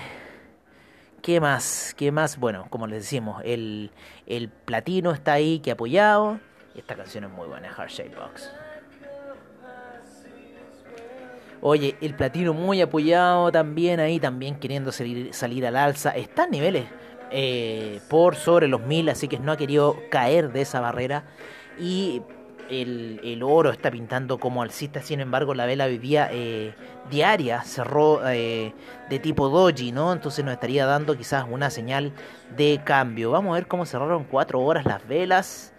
¿qué 1.21 1.39
más? 1.39 1.93
¿Qué 1.95 2.11
más? 2.11 2.39
Bueno, 2.39 2.65
como 2.71 2.87
les 2.87 3.03
decimos, 3.03 3.39
el, 3.45 3.91
el 4.25 4.49
platino 4.49 5.11
está 5.11 5.33
ahí 5.33 5.59
que 5.59 5.69
apoyado. 5.69 6.39
Esta 6.73 6.95
canción 6.95 7.25
es 7.25 7.29
muy 7.29 7.47
buena, 7.47 7.71
Heart 7.71 7.91
Shape 7.91 8.15
Box. 8.15 8.51
Oye, 11.61 11.95
el 12.01 12.15
platino 12.15 12.55
muy 12.55 12.81
apoyado 12.81 13.51
también 13.51 13.99
ahí, 13.99 14.19
también 14.19 14.55
queriendo 14.55 14.91
salir, 14.91 15.31
salir 15.31 15.63
al 15.67 15.75
alza. 15.75 16.15
Está 16.15 16.45
en 16.45 16.49
niveles 16.49 16.85
eh, 17.29 18.01
por 18.09 18.35
sobre 18.35 18.67
los 18.67 18.81
mil, 18.81 19.09
así 19.09 19.27
que 19.27 19.37
no 19.37 19.51
ha 19.51 19.57
querido 19.57 19.95
caer 20.09 20.51
de 20.51 20.61
esa 20.61 20.79
barrera. 20.81 21.25
Y 21.79 22.23
el, 22.71 23.41
oro 23.43 23.71
está 23.71 23.91
pintando 23.91 24.39
como 24.39 24.61
alcista, 24.61 25.01
sin 25.01 25.19
embargo 25.19 25.53
la 25.53 25.65
vela 25.65 25.87
vivía 25.87 26.29
eh, 26.31 26.73
diaria 27.09 27.61
cerró 27.63 28.21
eh, 28.29 28.73
de 29.09 29.19
tipo 29.19 29.49
doji, 29.49 29.91
¿no? 29.91 30.13
Entonces 30.13 30.45
nos 30.45 30.53
estaría 30.53 30.85
dando 30.85 31.17
quizás 31.17 31.45
una 31.49 31.69
señal 31.69 32.13
de 32.55 32.79
cambio. 32.83 33.31
Vamos 33.31 33.51
a 33.51 33.55
ver 33.55 33.67
cómo 33.67 33.85
cerraron 33.85 34.23
cuatro 34.23 34.61
horas 34.61 34.85
las 34.85 35.05
velas 35.05 35.73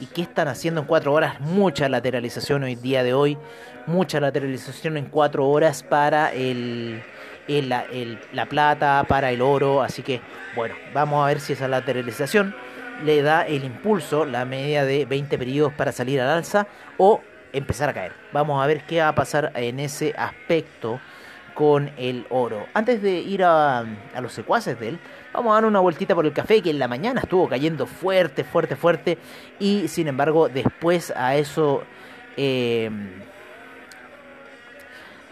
y 0.00 0.06
qué 0.06 0.22
están 0.22 0.48
haciendo 0.48 0.80
en 0.80 0.86
cuatro 0.86 1.12
horas. 1.12 1.40
Mucha 1.40 1.88
lateralización 1.88 2.64
hoy 2.64 2.74
día 2.74 3.04
de 3.04 3.14
hoy, 3.14 3.38
mucha 3.86 4.18
lateralización 4.18 4.96
en 4.96 5.06
cuatro 5.06 5.48
horas 5.48 5.84
para 5.84 6.32
el, 6.32 7.02
la 7.46 8.46
plata, 8.46 9.04
para 9.08 9.30
el 9.30 9.42
oro, 9.42 9.80
así 9.80 10.02
que 10.02 10.20
bueno, 10.56 10.74
vamos 10.92 11.22
a 11.22 11.28
ver 11.28 11.40
si 11.40 11.52
esa 11.52 11.68
lateralización 11.68 12.54
le 13.04 13.22
da 13.22 13.46
el 13.46 13.64
impulso, 13.64 14.24
la 14.24 14.44
media 14.44 14.84
de 14.84 15.04
20 15.06 15.38
periodos 15.38 15.72
para 15.72 15.92
salir 15.92 16.20
al 16.20 16.28
alza 16.28 16.66
o 16.98 17.20
empezar 17.52 17.88
a 17.88 17.94
caer. 17.94 18.12
Vamos 18.32 18.62
a 18.62 18.66
ver 18.66 18.84
qué 18.86 19.00
va 19.00 19.08
a 19.08 19.14
pasar 19.14 19.52
en 19.54 19.80
ese 19.80 20.14
aspecto 20.16 21.00
con 21.54 21.90
el 21.96 22.26
oro. 22.30 22.66
Antes 22.74 23.02
de 23.02 23.20
ir 23.20 23.44
a, 23.44 23.84
los 24.20 24.32
secuaces 24.32 24.78
de 24.80 24.90
él, 24.90 24.98
vamos 25.32 25.52
a 25.52 25.54
dar 25.54 25.64
una 25.66 25.80
vueltita 25.80 26.14
por 26.14 26.24
el 26.24 26.32
café 26.32 26.62
que 26.62 26.70
en 26.70 26.78
la 26.78 26.88
mañana 26.88 27.20
estuvo 27.20 27.48
cayendo 27.48 27.86
fuerte, 27.86 28.44
fuerte, 28.44 28.76
fuerte 28.76 29.18
y 29.58 29.88
sin 29.88 30.08
embargo 30.08 30.48
después 30.48 31.12
a 31.16 31.36
eso... 31.36 31.82
Eh, 32.36 32.90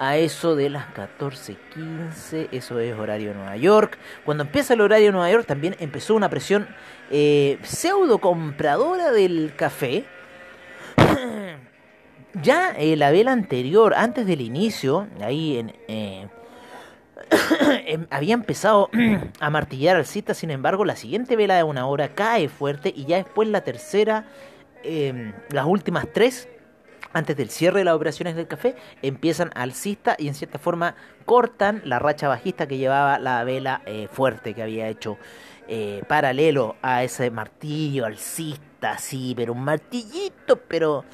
a 0.00 0.16
eso 0.16 0.56
de 0.56 0.70
las 0.70 0.86
14:15, 0.94 2.48
eso 2.52 2.80
es 2.80 2.98
horario 2.98 3.28
de 3.28 3.34
Nueva 3.34 3.56
York. 3.58 3.98
Cuando 4.24 4.44
empieza 4.44 4.72
el 4.72 4.80
horario 4.80 5.08
de 5.08 5.12
Nueva 5.12 5.30
York 5.30 5.46
también 5.46 5.76
empezó 5.78 6.14
una 6.14 6.30
presión 6.30 6.66
eh, 7.10 7.58
pseudo 7.62 8.16
compradora 8.18 9.12
del 9.12 9.52
café. 9.54 10.06
ya 12.42 12.70
eh, 12.78 12.96
la 12.96 13.10
vela 13.10 13.32
anterior, 13.32 13.92
antes 13.94 14.26
del 14.26 14.40
inicio, 14.40 15.06
ahí 15.20 15.58
en, 15.58 15.74
eh, 15.86 16.28
em, 17.86 18.06
había 18.08 18.32
empezado 18.32 18.88
a 19.40 19.50
martillar 19.50 19.96
al 19.96 20.06
cita, 20.06 20.32
sin 20.32 20.50
embargo, 20.50 20.86
la 20.86 20.96
siguiente 20.96 21.36
vela 21.36 21.56
de 21.56 21.62
una 21.62 21.86
hora 21.86 22.14
cae 22.14 22.48
fuerte 22.48 22.90
y 22.96 23.04
ya 23.04 23.18
después 23.18 23.48
la 23.48 23.60
tercera, 23.64 24.24
em, 24.82 25.34
las 25.50 25.66
últimas 25.66 26.06
tres 26.10 26.48
antes 27.12 27.36
del 27.36 27.50
cierre 27.50 27.80
de 27.80 27.84
las 27.84 27.94
operaciones 27.94 28.36
del 28.36 28.46
café, 28.46 28.76
empiezan 29.02 29.50
alcista 29.54 30.14
y 30.18 30.28
en 30.28 30.34
cierta 30.34 30.58
forma 30.58 30.94
cortan 31.24 31.82
la 31.84 31.98
racha 31.98 32.28
bajista 32.28 32.66
que 32.66 32.78
llevaba 32.78 33.18
la 33.18 33.42
vela 33.44 33.82
eh, 33.86 34.08
fuerte 34.10 34.54
que 34.54 34.62
había 34.62 34.88
hecho 34.88 35.18
eh, 35.68 36.02
paralelo 36.08 36.76
a 36.82 37.02
ese 37.02 37.30
martillo 37.30 38.06
alcista, 38.06 38.98
sí, 38.98 39.34
pero 39.36 39.52
un 39.52 39.62
martillito, 39.62 40.56
pero 40.56 41.04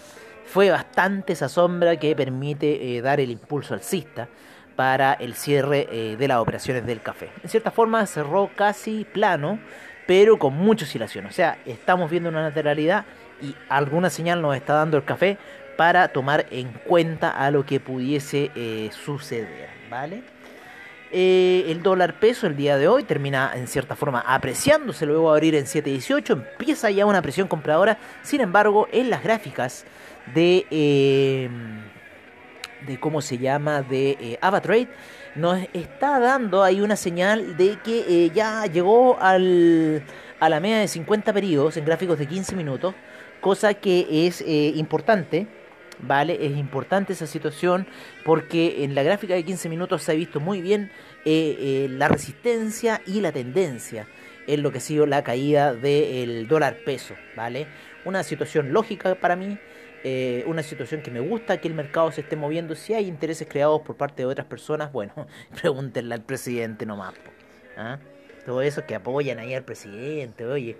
fue 0.45 0.71
bastante 0.71 1.33
esa 1.33 1.49
sombra 1.49 1.97
que 1.97 2.15
permite 2.15 2.97
eh, 2.97 3.03
dar 3.03 3.21
el 3.21 3.31
impulso 3.31 3.75
alcista 3.75 4.29
para 4.77 5.15
el 5.15 5.35
cierre 5.35 6.17
de 6.19 6.29
las 6.29 6.37
operaciones 6.37 6.85
del 6.85 7.01
café. 7.01 7.31
En 7.43 7.49
cierta 7.49 7.71
forma 7.71 8.05
cerró 8.05 8.51
casi 8.55 9.07
plano, 9.11 9.59
pero 10.07 10.39
con 10.39 10.55
mucha 10.55 10.85
oscilación. 10.85 11.25
O 11.25 11.33
sea, 11.33 11.57
estamos 11.65 12.11
viendo 12.11 12.29
una 12.29 12.43
lateralidad 12.43 13.07
y 13.41 13.55
alguna 13.71 14.11
señal 14.11 14.43
nos 14.43 14.55
está 14.55 14.75
dando 14.75 14.99
el 14.99 15.05
café 15.05 15.39
para 15.77 16.09
tomar 16.09 16.47
en 16.51 16.73
cuenta 16.73 17.31
a 17.31 17.51
lo 17.51 17.65
que 17.67 17.81
pudiese 17.81 18.51
eh, 18.55 18.91
suceder, 18.93 19.69
¿vale? 19.91 20.23
Eh, 21.13 21.67
el 21.69 21.83
dólar 21.83 22.19
peso 22.19 22.47
el 22.47 22.57
día 22.57 22.77
de 22.77 22.89
hoy 22.89 23.05
termina 23.05 23.53
en 23.55 23.69
cierta 23.69 23.95
forma 23.95 24.25
apreciándose, 24.27 25.07
luego 25.07 25.31
a 25.31 25.35
abrir 25.35 25.55
en 25.55 25.65
7.18, 25.65 26.33
empieza 26.33 26.91
ya 26.91 27.07
una 27.07 27.23
presión 27.23 27.47
compradora, 27.47 27.99
sin 28.23 28.41
embargo 28.41 28.89
en 28.91 29.11
las 29.11 29.23
gráficas 29.23 29.85
de, 30.35 30.67
eh, 30.71 31.49
de 32.87 32.99
cómo 32.99 33.21
se 33.21 33.39
llama, 33.39 33.83
de 33.83 34.37
Avatrade, 34.41 34.89
nos 35.37 35.61
está 35.75 36.19
dando 36.19 36.65
ahí 36.65 36.81
una 36.81 36.97
señal 36.97 37.57
de 37.57 37.79
que 37.85 38.31
ya 38.35 38.67
llegó 38.67 39.17
al, 39.21 40.03
a 40.41 40.49
la 40.49 40.59
media 40.59 40.79
de 40.79 40.89
50 40.89 41.33
periodos 41.33 41.77
en 41.77 41.85
gráficos 41.85 42.19
de 42.19 42.27
15 42.27 42.57
minutos, 42.57 42.95
cosa 43.41 43.75
que 43.75 44.27
es 44.27 44.43
importante 44.77 45.47
¿vale? 46.01 46.45
Es 46.47 46.57
importante 46.57 47.13
esa 47.13 47.27
situación 47.27 47.87
porque 48.25 48.85
en 48.85 48.95
la 48.95 49.03
gráfica 49.03 49.35
de 49.35 49.45
15 49.45 49.69
minutos 49.69 50.03
se 50.03 50.13
ha 50.13 50.15
visto 50.15 50.41
muy 50.41 50.61
bien 50.61 50.91
eh, 51.25 51.57
eh, 51.59 51.89
la 51.91 52.09
resistencia 52.09 53.03
y 53.07 53.21
la 53.21 53.33
tendencia 53.33 54.07
en 54.47 54.63
lo 54.63 54.71
que 54.73 54.79
ha 54.79 54.81
sido 54.81 55.07
la 55.07 55.25
caída 55.25 55.75
del 55.75 56.47
dólar 56.49 56.79
peso, 56.85 57.15
¿vale? 57.37 57.67
Una 58.05 58.23
situación 58.23 58.73
lógica 58.73 59.17
para 59.17 59.35
mí, 59.35 59.59
eh, 60.05 60.45
una 60.47 60.63
situación 60.63 61.03
que 61.03 61.11
me 61.11 61.21
gusta 61.21 61.61
que 61.61 61.67
el 61.69 61.75
mercado 61.75 62.13
se 62.13 62.21
esté 62.21 62.37
moviendo. 62.37 62.77
Si 62.77 62.95
hay 62.95 63.09
intereses 63.09 63.49
creados 63.51 63.83
por 63.83 63.97
parte 63.97 64.23
de 64.23 64.27
otras 64.27 64.47
personas, 64.47 64.93
bueno, 64.93 65.13
pregúntenle 65.61 66.15
al 66.15 66.23
presidente 66.23 66.87
nomás. 66.87 67.15
¿ah? 67.77 67.99
Todo 68.45 68.63
eso 68.63 68.87
que 68.87 68.95
apoyan 68.95 69.41
ahí 69.41 69.55
al 69.55 69.65
presidente, 69.65 70.47
oye, 70.47 70.79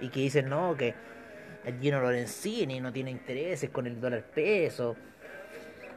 y 0.00 0.08
que 0.08 0.20
dicen, 0.20 0.48
no, 0.48 0.76
que 0.76 0.94
el 1.64 1.80
Gino 1.80 2.00
Lorenzini 2.00 2.80
no 2.80 2.92
tiene 2.92 3.10
intereses 3.10 3.70
con 3.70 3.86
el 3.86 4.00
dólar 4.00 4.22
peso. 4.22 4.96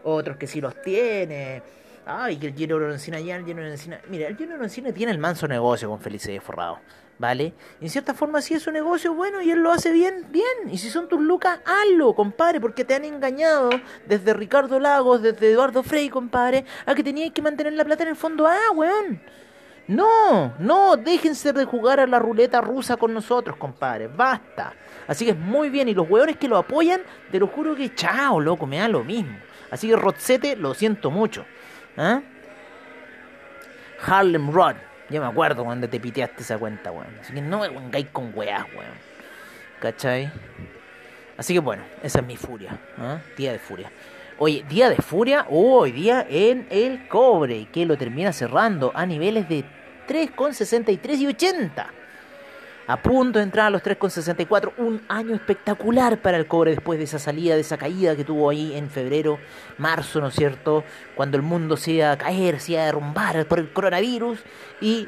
Otros 0.04 0.38
que 0.38 0.48
sí 0.48 0.62
los 0.62 0.82
tiene. 0.82 1.62
Ay, 2.06 2.38
que 2.38 2.48
el 2.48 2.56
Gino 2.56 2.80
Lorenzini 2.80 3.18
allá, 3.18 3.36
el 3.36 3.46
Gino 3.46 3.62
Lorenzini. 3.62 3.96
Mira, 4.10 4.28
el 4.28 4.38
Gino 4.38 4.56
Lorenzini 4.56 4.94
tiene 4.94 5.12
el 5.12 5.18
manso 5.18 5.48
negocio 5.48 5.90
con 5.90 6.00
Felicidad 6.00 6.42
Forrado. 6.42 6.80
¿Vale? 7.20 7.54
En 7.82 7.90
cierta 7.90 8.14
forma, 8.14 8.42
si 8.42 8.54
es 8.54 8.62
su 8.62 8.72
negocio, 8.72 9.12
bueno, 9.16 9.42
y 9.42 9.50
él 9.50 9.60
lo 9.60 9.72
hace 9.72 9.92
bien, 9.92 10.28
bien. 10.30 10.72
Y 10.72 10.78
si 10.78 10.92
son 10.92 11.10
tus 11.10 11.20
lucas, 11.20 11.60
hazlo, 11.66 12.14
compadre, 12.14 12.62
porque 12.62 12.86
te 12.86 12.94
han 12.94 13.06
engañado 13.06 13.72
desde 14.06 14.36
Ricardo 14.36 14.80
Lagos, 14.80 15.24
desde 15.24 15.52
Eduardo 15.52 15.82
Frey, 15.82 16.10
compadre, 16.10 16.64
a 16.86 16.94
que 16.94 17.04
teníais 17.04 17.34
que 17.34 17.42
mantener 17.42 17.74
la 17.74 17.86
plata 17.86 18.04
en 18.04 18.10
el 18.10 18.16
fondo 18.16 18.46
A, 18.46 18.72
weón. 18.72 19.20
No, 19.88 20.54
no, 20.60 20.98
déjense 20.98 21.54
de 21.54 21.64
jugar 21.64 22.02
a 22.02 22.08
la 22.08 22.20
ruleta 22.20 22.60
rusa 22.60 22.98
con 22.98 23.14
nosotros, 23.14 23.56
compadre, 23.56 24.08
basta. 24.08 24.74
Así 25.08 25.24
que 25.24 25.32
es 25.32 25.38
muy 25.38 25.70
bien, 25.70 25.88
y 25.88 25.94
los 25.94 26.10
weones 26.10 26.36
que 26.36 26.50
lo 26.50 26.58
apoyan, 26.58 27.02
te 27.32 27.40
lo 27.40 27.48
juro 27.48 27.74
que 27.76 27.96
chao, 27.96 28.40
loco, 28.42 28.66
me 28.66 28.80
da 28.80 28.90
lo 28.90 29.04
mismo. 29.04 29.38
Así 29.72 29.88
que 29.88 29.96
Rotzete, 29.96 30.56
lo 30.58 30.74
siento 30.74 31.10
mucho. 31.10 31.46
¿Ah? 31.96 32.22
Harlem 34.06 34.52
Rod. 34.52 34.76
Yo 35.10 35.22
me 35.22 35.28
acuerdo 35.28 35.64
cuando 35.64 35.88
te 35.88 36.00
piteaste 36.00 36.42
esa 36.42 36.58
cuenta, 36.58 36.92
weón. 36.92 37.18
Así 37.22 37.34
que 37.34 37.42
no 37.42 37.60
me 37.60 37.70
vengáis 37.70 38.08
con 38.12 38.32
weas, 38.36 38.66
weón. 38.74 39.08
¿Cachai? 39.80 40.32
Así 41.38 41.54
que 41.54 41.60
bueno, 41.60 41.84
esa 42.04 42.20
es 42.20 42.26
mi 42.26 42.36
furia. 42.36 42.78
¿ah? 42.98 43.20
Día 43.38 43.54
de 43.54 43.60
furia. 43.60 43.92
Oye, 44.40 44.64
día 44.70 44.90
de 44.90 44.98
furia, 44.98 45.48
hoy 45.50 45.92
día 45.92 46.24
en 46.30 46.68
el 46.70 47.08
cobre, 47.08 47.68
que 47.72 47.88
lo 47.88 47.98
termina 47.98 48.32
cerrando 48.32 48.92
a 48.94 49.04
niveles 49.06 49.50
de 49.50 49.66
3,63 50.08 51.18
y 51.18 51.28
80 51.28 51.88
a 52.86 53.02
punto 53.02 53.40
de 53.40 53.44
entrar 53.44 53.68
a 53.68 53.70
los 53.70 53.84
3,64. 53.84 54.74
Un 54.78 55.02
año 55.10 55.36
espectacular 55.36 56.22
para 56.22 56.38
el 56.38 56.48
cobre 56.48 56.72
después 56.72 56.98
de 57.00 57.06
esa 57.06 57.20
salida, 57.20 57.56
de 57.56 57.62
esa 57.62 57.78
caída 57.78 58.16
que 58.16 58.24
tuvo 58.24 58.50
ahí 58.50 58.76
en 58.76 58.90
febrero, 58.90 59.40
marzo, 59.80 60.22
¿no 60.22 60.28
es 60.28 60.36
cierto? 60.36 60.84
Cuando 61.16 61.38
el 61.38 61.44
mundo 61.44 61.76
se 61.76 61.94
iba 61.94 62.12
a 62.12 62.18
caer, 62.18 62.60
se 62.60 62.74
iba 62.74 62.84
a 62.84 62.86
derrumbar 62.86 63.46
por 63.46 63.60
el 63.60 63.74
coronavirus 63.74 64.40
y 64.82 65.08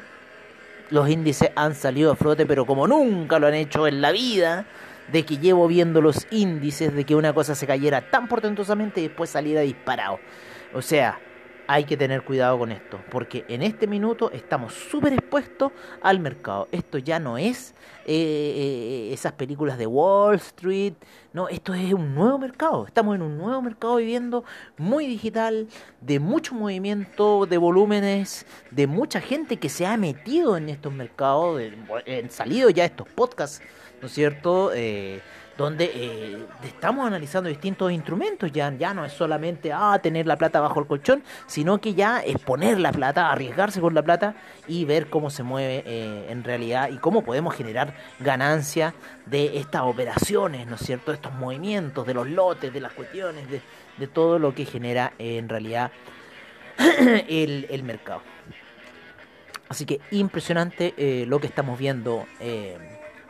los 0.90 1.08
índices 1.08 1.50
han 1.54 1.74
salido 1.76 2.12
a 2.12 2.16
flote, 2.16 2.46
pero 2.46 2.66
como 2.66 2.86
nunca 2.86 3.38
lo 3.38 3.46
han 3.46 3.54
hecho 3.54 3.86
en 3.86 4.00
la 4.00 4.10
vida, 4.10 4.66
de 5.12 5.24
que 5.24 5.38
llevo 5.38 5.66
viendo 5.68 6.00
los 6.00 6.26
índices 6.30 6.94
de 6.94 7.04
que 7.04 7.14
una 7.14 7.32
cosa 7.32 7.54
se 7.54 7.66
cayera 7.66 8.10
tan 8.10 8.28
portentosamente 8.28 9.00
y 9.00 9.08
después 9.08 9.30
saliera 9.30 9.60
disparado. 9.62 10.18
O 10.72 10.82
sea, 10.82 11.18
hay 11.72 11.84
que 11.84 11.96
tener 11.96 12.22
cuidado 12.22 12.58
con 12.58 12.72
esto, 12.72 12.98
porque 13.10 13.44
en 13.46 13.62
este 13.62 13.86
minuto 13.86 14.32
estamos 14.32 14.74
súper 14.74 15.12
expuestos 15.12 15.70
al 16.02 16.18
mercado. 16.18 16.66
Esto 16.72 16.98
ya 16.98 17.20
no 17.20 17.38
es 17.38 17.74
eh, 18.06 19.08
eh, 19.08 19.12
esas 19.12 19.34
películas 19.34 19.78
de 19.78 19.86
Wall 19.86 20.34
Street, 20.34 20.94
no, 21.32 21.48
esto 21.48 21.72
es 21.72 21.92
un 21.92 22.12
nuevo 22.16 22.38
mercado. 22.38 22.86
Estamos 22.88 23.14
en 23.14 23.22
un 23.22 23.38
nuevo 23.38 23.62
mercado 23.62 23.96
viviendo 23.96 24.42
muy 24.78 25.06
digital, 25.06 25.68
de 26.00 26.18
mucho 26.18 26.56
movimiento, 26.56 27.46
de 27.46 27.56
volúmenes, 27.56 28.46
de 28.72 28.88
mucha 28.88 29.20
gente 29.20 29.58
que 29.58 29.68
se 29.68 29.86
ha 29.86 29.96
metido 29.96 30.56
en 30.56 30.70
estos 30.70 30.92
mercados, 30.92 31.62
han 32.04 32.30
salido 32.30 32.68
ya 32.70 32.84
estos 32.84 33.06
podcasts, 33.10 33.62
¿no 34.00 34.06
es 34.06 34.12
cierto? 34.12 34.72
Eh, 34.74 35.20
donde 35.56 35.90
eh, 35.94 36.46
estamos 36.64 37.06
analizando 37.06 37.50
distintos 37.50 37.92
instrumentos, 37.92 38.50
ya, 38.50 38.72
ya 38.78 38.94
no 38.94 39.04
es 39.04 39.12
solamente 39.12 39.70
ah, 39.74 39.98
tener 40.02 40.26
la 40.26 40.36
plata 40.36 40.58
bajo 40.58 40.80
el 40.80 40.86
colchón, 40.86 41.22
sino 41.46 41.78
que 41.82 41.92
ya 41.92 42.20
es 42.20 42.38
poner 42.38 42.80
la 42.80 42.92
plata, 42.92 43.30
arriesgarse 43.30 43.78
con 43.78 43.92
la 43.92 44.02
plata 44.02 44.34
y 44.66 44.86
ver 44.86 45.10
cómo 45.10 45.28
se 45.28 45.42
mueve 45.42 45.82
eh, 45.84 46.28
en 46.30 46.44
realidad 46.44 46.88
y 46.88 46.96
cómo 46.96 47.22
podemos 47.22 47.54
generar 47.54 47.94
ganancia 48.20 48.94
de 49.26 49.58
estas 49.58 49.82
operaciones, 49.82 50.66
¿no 50.66 50.76
es 50.76 50.80
cierto? 50.80 51.10
De 51.10 51.16
estos 51.16 51.34
movimientos, 51.34 52.06
de 52.06 52.14
los 52.14 52.26
lotes, 52.26 52.72
de 52.72 52.80
las 52.80 52.94
cuestiones, 52.94 53.50
de, 53.50 53.60
de 53.98 54.06
todo 54.06 54.38
lo 54.38 54.54
que 54.54 54.64
genera 54.64 55.12
en 55.18 55.46
realidad 55.46 55.92
el, 57.28 57.66
el, 57.68 57.82
mercado. 57.82 58.22
Así 59.68 59.84
que 59.84 60.00
impresionante 60.10 60.94
lo 61.26 61.38
que 61.38 61.46
estamos 61.46 61.78
viendo 61.78 62.26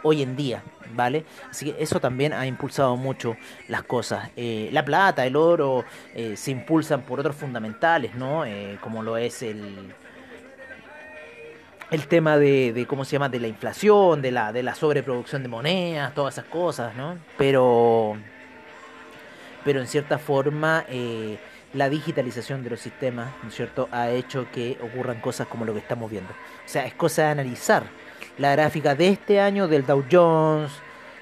hoy 0.03 0.23
en 0.23 0.37
día, 0.37 0.63
¿vale? 0.95 1.25
Así 1.51 1.67
que 1.73 1.83
eso 1.83 2.01
también 2.01 2.33
ha 2.33 2.47
impulsado 2.47 2.97
mucho 2.97 3.37
las 3.69 3.83
cosas. 3.83 4.31
Eh, 4.37 4.69
la 4.73 4.85
plata, 4.85 5.27
el 5.27 5.37
oro, 5.37 5.85
eh, 6.15 6.37
se 6.37 6.51
impulsan 6.51 7.03
por 7.03 7.21
otros 7.21 7.37
fundamentales, 7.37 8.15
¿no? 8.15 8.45
Eh, 8.45 8.79
como 8.81 9.03
lo 9.03 9.17
es 9.17 9.43
el 9.43 9.95
el 11.91 12.07
tema 12.07 12.39
de, 12.39 12.87
cómo 12.89 13.05
se 13.05 13.13
llama 13.13 13.29
de 13.29 13.41
la 13.41 13.49
inflación, 13.49 14.23
de 14.23 14.31
la 14.31 14.53
de 14.53 14.63
la 14.63 14.75
sobreproducción 14.77 15.43
de 15.43 15.49
monedas, 15.49 16.15
todas 16.15 16.35
esas 16.35 16.45
cosas, 16.45 16.95
¿no? 16.95 17.19
Pero 17.37 18.17
pero 19.65 19.81
en 19.81 19.87
cierta 19.89 20.19
forma 20.19 20.85
la 21.73 21.89
digitalización 21.89 22.65
de 22.65 22.71
los 22.71 22.81
sistemas, 22.81 23.31
¿no 23.43 23.49
es 23.49 23.55
cierto?, 23.55 23.89
ha 23.93 24.11
hecho 24.11 24.47
que 24.53 24.77
ocurran 24.83 25.21
cosas 25.21 25.47
como 25.47 25.65
lo 25.65 25.73
que 25.73 25.79
estamos 25.79 26.11
viendo. 26.11 26.33
O 26.33 26.69
sea, 26.69 26.85
es 26.85 26.95
cosa 26.95 27.23
de 27.23 27.29
analizar 27.29 27.85
la 28.41 28.53
gráfica 28.53 28.95
de 28.95 29.09
este 29.09 29.39
año 29.39 29.69
del 29.69 29.85
Dow 29.85 30.03
Jones, 30.11 30.73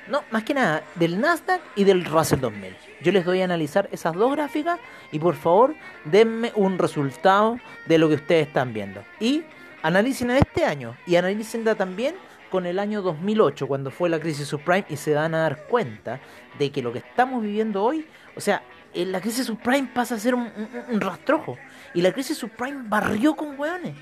no, 0.06 0.22
más 0.30 0.44
que 0.44 0.54
nada, 0.54 0.84
del 0.94 1.20
Nasdaq 1.20 1.60
y 1.74 1.82
del 1.82 2.04
Russell 2.04 2.38
2000. 2.38 2.76
Yo 3.02 3.10
les 3.10 3.24
doy 3.24 3.40
a 3.40 3.44
analizar 3.44 3.88
esas 3.90 4.14
dos 4.14 4.32
gráficas 4.32 4.78
y 5.10 5.18
por 5.18 5.34
favor 5.34 5.74
denme 6.04 6.52
un 6.54 6.78
resultado 6.78 7.58
de 7.86 7.98
lo 7.98 8.08
que 8.08 8.14
ustedes 8.14 8.46
están 8.46 8.72
viendo. 8.72 9.02
Y 9.18 9.42
analicen 9.82 10.30
a 10.30 10.38
este 10.38 10.64
año 10.64 10.96
y 11.06 11.16
analicen 11.16 11.64
también 11.76 12.14
con 12.50 12.66
el 12.66 12.78
año 12.78 13.02
2008, 13.02 13.66
cuando 13.66 13.90
fue 13.90 14.08
la 14.08 14.20
crisis 14.20 14.46
subprime, 14.46 14.86
y 14.88 14.96
se 14.96 15.12
van 15.12 15.34
a 15.34 15.40
dar 15.40 15.66
cuenta 15.66 16.20
de 16.56 16.70
que 16.70 16.82
lo 16.82 16.92
que 16.92 17.00
estamos 17.00 17.42
viviendo 17.42 17.82
hoy, 17.82 18.06
o 18.36 18.40
sea, 18.40 18.62
la 18.94 19.20
crisis 19.20 19.44
subprime 19.46 19.90
pasa 19.92 20.14
a 20.14 20.18
ser 20.18 20.36
un, 20.36 20.50
un 20.88 21.00
rastrojo. 21.00 21.58
Y 21.94 22.00
la 22.00 22.12
crisis 22.12 22.38
subprime 22.38 22.84
barrió 22.88 23.34
con 23.34 23.58
hueones. 23.58 23.94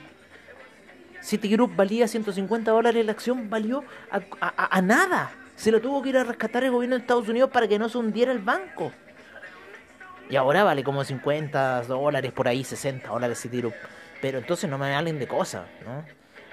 Citigroup 1.26 1.74
valía 1.74 2.06
150 2.06 2.70
dólares 2.70 3.04
la 3.04 3.10
acción, 3.10 3.50
valió 3.50 3.82
a, 4.40 4.80
nada. 4.80 5.32
Se 5.56 5.72
lo 5.72 5.80
tuvo 5.80 6.00
que 6.00 6.10
ir 6.10 6.18
a 6.18 6.22
rescatar 6.22 6.62
el 6.62 6.70
gobierno 6.70 6.94
de 6.94 7.00
Estados 7.00 7.28
Unidos 7.28 7.50
para 7.50 7.66
que 7.66 7.80
no 7.80 7.88
se 7.88 7.98
hundiera 7.98 8.30
el 8.30 8.38
banco. 8.38 8.92
Y 10.30 10.36
ahora 10.36 10.62
vale 10.62 10.84
como 10.84 11.02
50 11.02 11.82
dólares 11.82 12.30
por 12.30 12.46
ahí, 12.46 12.62
60 12.62 13.08
dólares 13.08 13.40
Citigroup. 13.40 13.74
Pero 14.22 14.38
entonces 14.38 14.70
no 14.70 14.78
me 14.78 14.94
hablen 14.94 15.18
de 15.18 15.26
cosas, 15.26 15.66
¿no? 15.84 16.04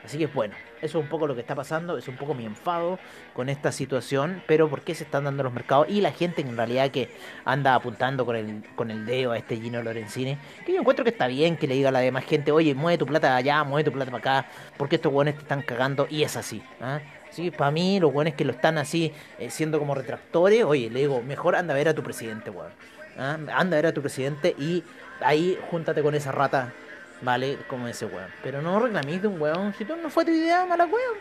Así 0.04 0.18
que 0.18 0.28
bueno, 0.28 0.54
eso 0.82 1.00
es 1.00 1.04
un 1.04 1.10
poco 1.10 1.28
lo 1.28 1.34
que 1.34 1.42
está 1.42 1.56
pasando, 1.56 1.98
es 1.98 2.08
un 2.10 2.18
poco 2.18 2.34
mi 2.34 2.46
enfado 2.46 3.00
con 3.34 3.48
esta 3.48 3.72
situación, 3.72 4.44
pero 4.48 4.70
por 4.70 4.82
qué 4.82 4.94
se 4.96 5.06
están 5.06 5.24
dando 5.24 5.44
los 5.44 5.54
mercados 5.54 5.88
y 5.90 6.02
la 6.02 6.12
gente 6.12 6.42
en 6.42 6.58
realidad 6.58 6.92
que 6.92 7.10
anda 7.46 7.74
apuntando 7.74 8.26
con 8.26 8.36
el, 8.36 8.64
con 8.76 8.92
el 8.92 9.06
dedo 9.06 9.32
a 9.32 9.38
este 9.38 9.56
Gino 9.56 9.82
Lorenzini, 9.82 10.38
que 10.66 10.74
yo 10.74 10.82
encuentro 10.82 11.06
que 11.06 11.12
está 11.12 11.28
bien 11.28 11.56
que 11.56 11.68
le 11.68 11.76
diga 11.76 11.90
a 11.90 11.92
la 11.92 12.00
demás 12.00 12.26
gente, 12.26 12.52
oye, 12.52 12.76
mueve 12.76 12.98
tu 12.98 13.06
plata 13.06 13.36
allá, 13.36 13.64
mueve 13.64 13.90
tu 13.90 13.94
plata 13.94 14.12
para 14.12 14.40
acá, 14.40 14.50
porque 14.78 14.98
estos 14.98 15.12
buenos 15.12 15.36
te 15.36 15.42
están 15.42 15.62
cagando 15.62 16.06
y 16.10 16.24
es 16.24 16.36
así. 16.36 16.62
¿ah? 16.82 17.00
Sí, 17.32 17.50
para 17.50 17.72
mí 17.72 18.00
los 18.00 18.12
buenos 18.12 18.34
que 18.34 18.44
lo 18.44 18.52
están 18.52 18.78
así, 18.78 19.14
eh, 19.40 19.50
siendo 19.50 19.80
como 19.80 19.96
retractores, 19.96 20.66
oye, 20.66 20.90
le 20.90 21.00
digo, 21.00 21.22
mejor 21.22 21.56
anda 21.56 21.74
a 21.74 21.78
ver 21.78 21.88
a 21.88 21.94
tu 21.94 22.04
presidente, 22.04 22.50
weón. 22.50 22.72
¿ah? 23.18 23.38
Anda 23.56 23.78
a 23.78 23.82
ver 23.82 23.86
a 23.88 23.94
tu 23.94 24.02
presidente 24.02 24.54
y 24.60 24.84
ahí 25.22 25.58
júntate 25.72 26.04
con 26.04 26.14
esa 26.14 26.34
rata 26.34 26.74
Vale, 27.24 27.58
como 27.68 27.88
ese 27.88 28.06
weón. 28.06 28.30
Pero 28.44 28.62
no 28.62 28.80
reclamís 28.80 29.22
de 29.22 29.30
un 29.30 29.42
weón. 29.42 29.74
Si 29.78 29.86
tú 29.86 29.96
no 29.96 30.10
fue 30.10 30.26
tu 30.26 30.32
idea, 30.32 30.66
mala 30.66 30.86
weón. 30.86 31.18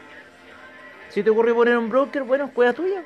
Si 1.08 1.22
te 1.22 1.30
ocurrió 1.30 1.54
poner 1.54 1.78
un 1.78 1.88
broker, 1.88 2.24
bueno, 2.24 2.50
cuida 2.52 2.72
tuya. 2.72 3.04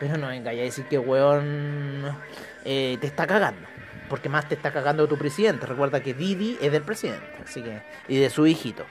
Pero 0.00 0.16
no 0.16 0.28
venga 0.28 0.52
ya 0.52 0.62
a 0.62 0.64
decir 0.64 0.86
que 0.86 0.98
weón 0.98 2.16
eh, 2.64 2.96
te 3.00 3.06
está 3.06 3.26
cagando. 3.26 3.66
Porque 4.08 4.30
más 4.30 4.48
te 4.48 4.54
está 4.54 4.72
cagando 4.72 5.06
tu 5.06 5.18
presidente. 5.18 5.66
Recuerda 5.66 6.02
que 6.02 6.14
Didi 6.14 6.56
es 6.62 6.72
del 6.72 6.82
presidente. 6.82 7.26
Así 7.44 7.62
que. 7.62 7.82
Y 8.08 8.18
de 8.18 8.30
su 8.30 8.46
hijito. 8.46 8.84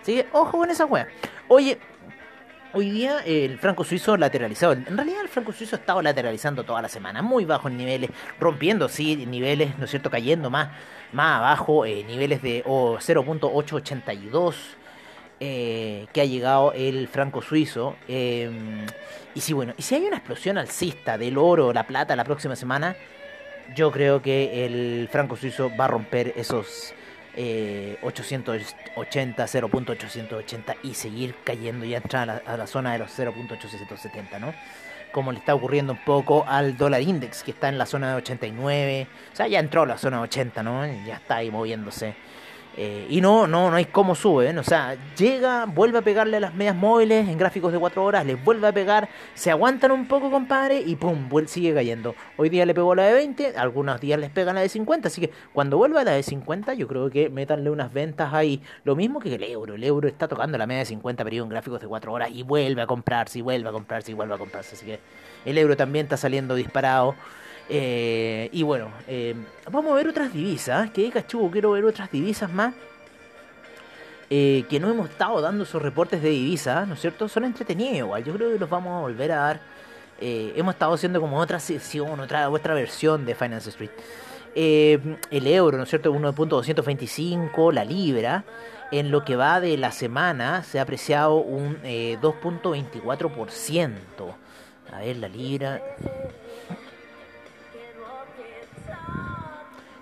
Así 0.00 0.14
que 0.16 0.26
ojo 0.32 0.58
con 0.58 0.70
esa 0.70 0.86
weón. 0.86 1.08
Oye, 1.48 1.78
Hoy 2.76 2.90
día 2.90 3.20
el 3.24 3.56
franco 3.60 3.84
suizo 3.84 4.16
lateralizado. 4.16 4.72
En 4.72 4.96
realidad 4.96 5.20
el 5.22 5.28
franco 5.28 5.52
suizo 5.52 5.76
ha 5.76 5.78
estado 5.78 6.02
lateralizando 6.02 6.64
toda 6.64 6.82
la 6.82 6.88
semana, 6.88 7.22
muy 7.22 7.44
bajos 7.44 7.70
niveles, 7.70 8.10
rompiendo, 8.40 8.88
sí, 8.88 9.14
niveles, 9.26 9.78
¿no 9.78 9.84
es 9.84 9.90
cierto?, 9.90 10.10
cayendo 10.10 10.50
más, 10.50 10.70
más 11.14 11.38
abajo, 11.38 11.86
eh, 11.86 12.04
niveles 12.04 12.42
de 12.42 12.62
0.882 12.64 14.54
eh, 15.40 16.06
que 16.12 16.20
ha 16.20 16.24
llegado 16.24 16.72
el 16.72 17.08
franco 17.08 17.40
suizo. 17.40 17.96
Em, 18.08 18.84
y 19.34 19.40
si, 19.40 19.52
bueno, 19.52 19.74
y 19.76 19.82
si 19.82 19.94
hay 19.94 20.04
una 20.04 20.16
explosión 20.16 20.58
alcista 20.58 21.16
del 21.16 21.38
oro, 21.38 21.72
la 21.72 21.86
plata 21.86 22.16
la 22.16 22.24
próxima 22.24 22.56
semana, 22.56 22.96
yo 23.74 23.90
creo 23.90 24.20
que 24.20 24.66
el 24.66 25.08
franco 25.10 25.36
suizo 25.36 25.70
va 25.78 25.86
a 25.86 25.88
romper 25.88 26.34
esos 26.36 26.92
880, 27.36 29.44
eh, 29.44 29.46
0.880 29.46 30.76
y 30.82 30.94
seguir 30.94 31.34
cayendo 31.44 31.84
y 31.84 31.94
entrar 31.94 32.42
a 32.46 32.56
la 32.56 32.66
zona 32.66 32.92
de 32.92 33.00
los 33.00 33.18
0.870, 33.18 34.38
¿no? 34.38 34.54
Como 35.14 35.30
le 35.30 35.38
está 35.38 35.54
ocurriendo 35.54 35.92
un 35.92 36.00
poco 36.04 36.44
al 36.44 36.76
dólar 36.76 37.00
index, 37.00 37.44
que 37.44 37.52
está 37.52 37.68
en 37.68 37.78
la 37.78 37.86
zona 37.86 38.10
de 38.10 38.16
89, 38.16 39.06
o 39.32 39.36
sea, 39.36 39.46
ya 39.46 39.60
entró 39.60 39.82
a 39.82 39.86
la 39.86 39.96
zona 39.96 40.16
de 40.16 40.24
80, 40.24 40.62
¿no? 40.64 40.84
Ya 41.06 41.14
está 41.14 41.36
ahí 41.36 41.52
moviéndose. 41.52 42.16
Eh, 42.76 43.06
y 43.08 43.20
no, 43.20 43.46
no, 43.46 43.70
no 43.70 43.76
hay 43.76 43.84
cómo 43.84 44.14
suben. 44.14 44.58
O 44.58 44.64
sea, 44.64 44.96
llega, 45.16 45.64
vuelve 45.66 45.98
a 45.98 46.02
pegarle 46.02 46.38
a 46.38 46.40
las 46.40 46.54
medias 46.54 46.74
móviles 46.74 47.28
en 47.28 47.38
gráficos 47.38 47.72
de 47.72 47.78
4 47.78 48.04
horas, 48.04 48.26
les 48.26 48.42
vuelve 48.42 48.66
a 48.66 48.72
pegar, 48.72 49.08
se 49.34 49.50
aguantan 49.50 49.92
un 49.92 50.08
poco, 50.08 50.30
compadre, 50.30 50.80
y 50.80 50.96
pum, 50.96 51.28
sigue 51.46 51.74
cayendo. 51.74 52.14
Hoy 52.36 52.48
día 52.48 52.66
le 52.66 52.74
pegó 52.74 52.94
la 52.94 53.04
de 53.04 53.14
20, 53.14 53.56
algunos 53.56 54.00
días 54.00 54.18
les 54.18 54.30
pegan 54.30 54.56
la 54.56 54.62
de 54.62 54.68
50, 54.68 55.08
así 55.08 55.20
que 55.20 55.30
cuando 55.52 55.76
vuelva 55.76 56.00
a 56.00 56.04
la 56.04 56.12
de 56.12 56.22
50, 56.22 56.74
yo 56.74 56.88
creo 56.88 57.10
que 57.10 57.28
métanle 57.28 57.70
unas 57.70 57.92
ventas 57.92 58.32
ahí. 58.34 58.60
Lo 58.84 58.96
mismo 58.96 59.20
que 59.20 59.34
el 59.34 59.42
euro. 59.44 59.74
El 59.74 59.84
euro 59.84 60.08
está 60.08 60.26
tocando 60.26 60.58
la 60.58 60.66
media 60.66 60.80
de 60.80 60.86
50 60.86 61.24
periodo 61.24 61.44
en 61.44 61.50
gráficos 61.50 61.80
de 61.80 61.86
4 61.86 62.12
horas 62.12 62.30
y 62.32 62.42
vuelve 62.42 62.82
a 62.82 62.86
comprarse, 62.86 63.38
y 63.38 63.42
vuelve 63.42 63.68
a 63.68 63.72
comprarse, 63.72 64.10
y 64.10 64.14
vuelve 64.14 64.34
a 64.34 64.38
comprarse. 64.38 64.74
Así 64.74 64.86
que 64.86 64.98
el 65.44 65.58
euro 65.58 65.76
también 65.76 66.06
está 66.06 66.16
saliendo 66.16 66.54
disparado. 66.54 67.14
Eh, 67.68 68.48
y 68.52 68.62
bueno, 68.62 68.90
eh, 69.08 69.34
vamos 69.70 69.92
a 69.92 69.96
ver 69.96 70.08
otras 70.08 70.32
divisas. 70.32 70.90
Que 70.90 71.10
cachugo, 71.10 71.50
quiero 71.50 71.72
ver 71.72 71.84
otras 71.84 72.10
divisas 72.10 72.50
más. 72.52 72.74
Eh, 74.30 74.64
que 74.68 74.80
no 74.80 74.90
hemos 74.90 75.10
estado 75.10 75.40
dando 75.40 75.64
esos 75.64 75.82
reportes 75.82 76.22
de 76.22 76.30
divisas, 76.30 76.88
¿no 76.88 76.94
es 76.94 77.00
cierto? 77.00 77.28
Son 77.28 77.44
entretenidos 77.44 77.98
igual. 77.98 78.24
Yo 78.24 78.32
creo 78.34 78.52
que 78.52 78.58
los 78.58 78.70
vamos 78.70 78.98
a 78.98 79.00
volver 79.00 79.32
a 79.32 79.36
dar. 79.36 79.60
hemos 80.20 80.74
estado 80.74 80.94
haciendo 80.94 81.20
como 81.20 81.38
otra 81.38 81.60
sesión, 81.60 82.18
otra, 82.20 82.48
otra 82.48 82.74
versión 82.74 83.26
de 83.26 83.34
Finance 83.34 83.70
Street. 83.70 83.90
el 84.54 85.46
euro, 85.46 85.76
¿no 85.76 85.82
es 85.84 85.90
cierto? 85.90 86.12
1.225, 86.14 87.72
la 87.72 87.84
libra. 87.84 88.44
En 88.90 89.10
lo 89.10 89.24
que 89.24 89.36
va 89.36 89.60
de 89.60 89.76
la 89.76 89.92
semana 89.92 90.62
se 90.62 90.78
ha 90.78 90.82
apreciado 90.82 91.36
un 91.36 91.82
2.24%. 91.82 93.90
A 94.92 94.98
ver, 95.00 95.16
la 95.16 95.28
libra. 95.28 95.82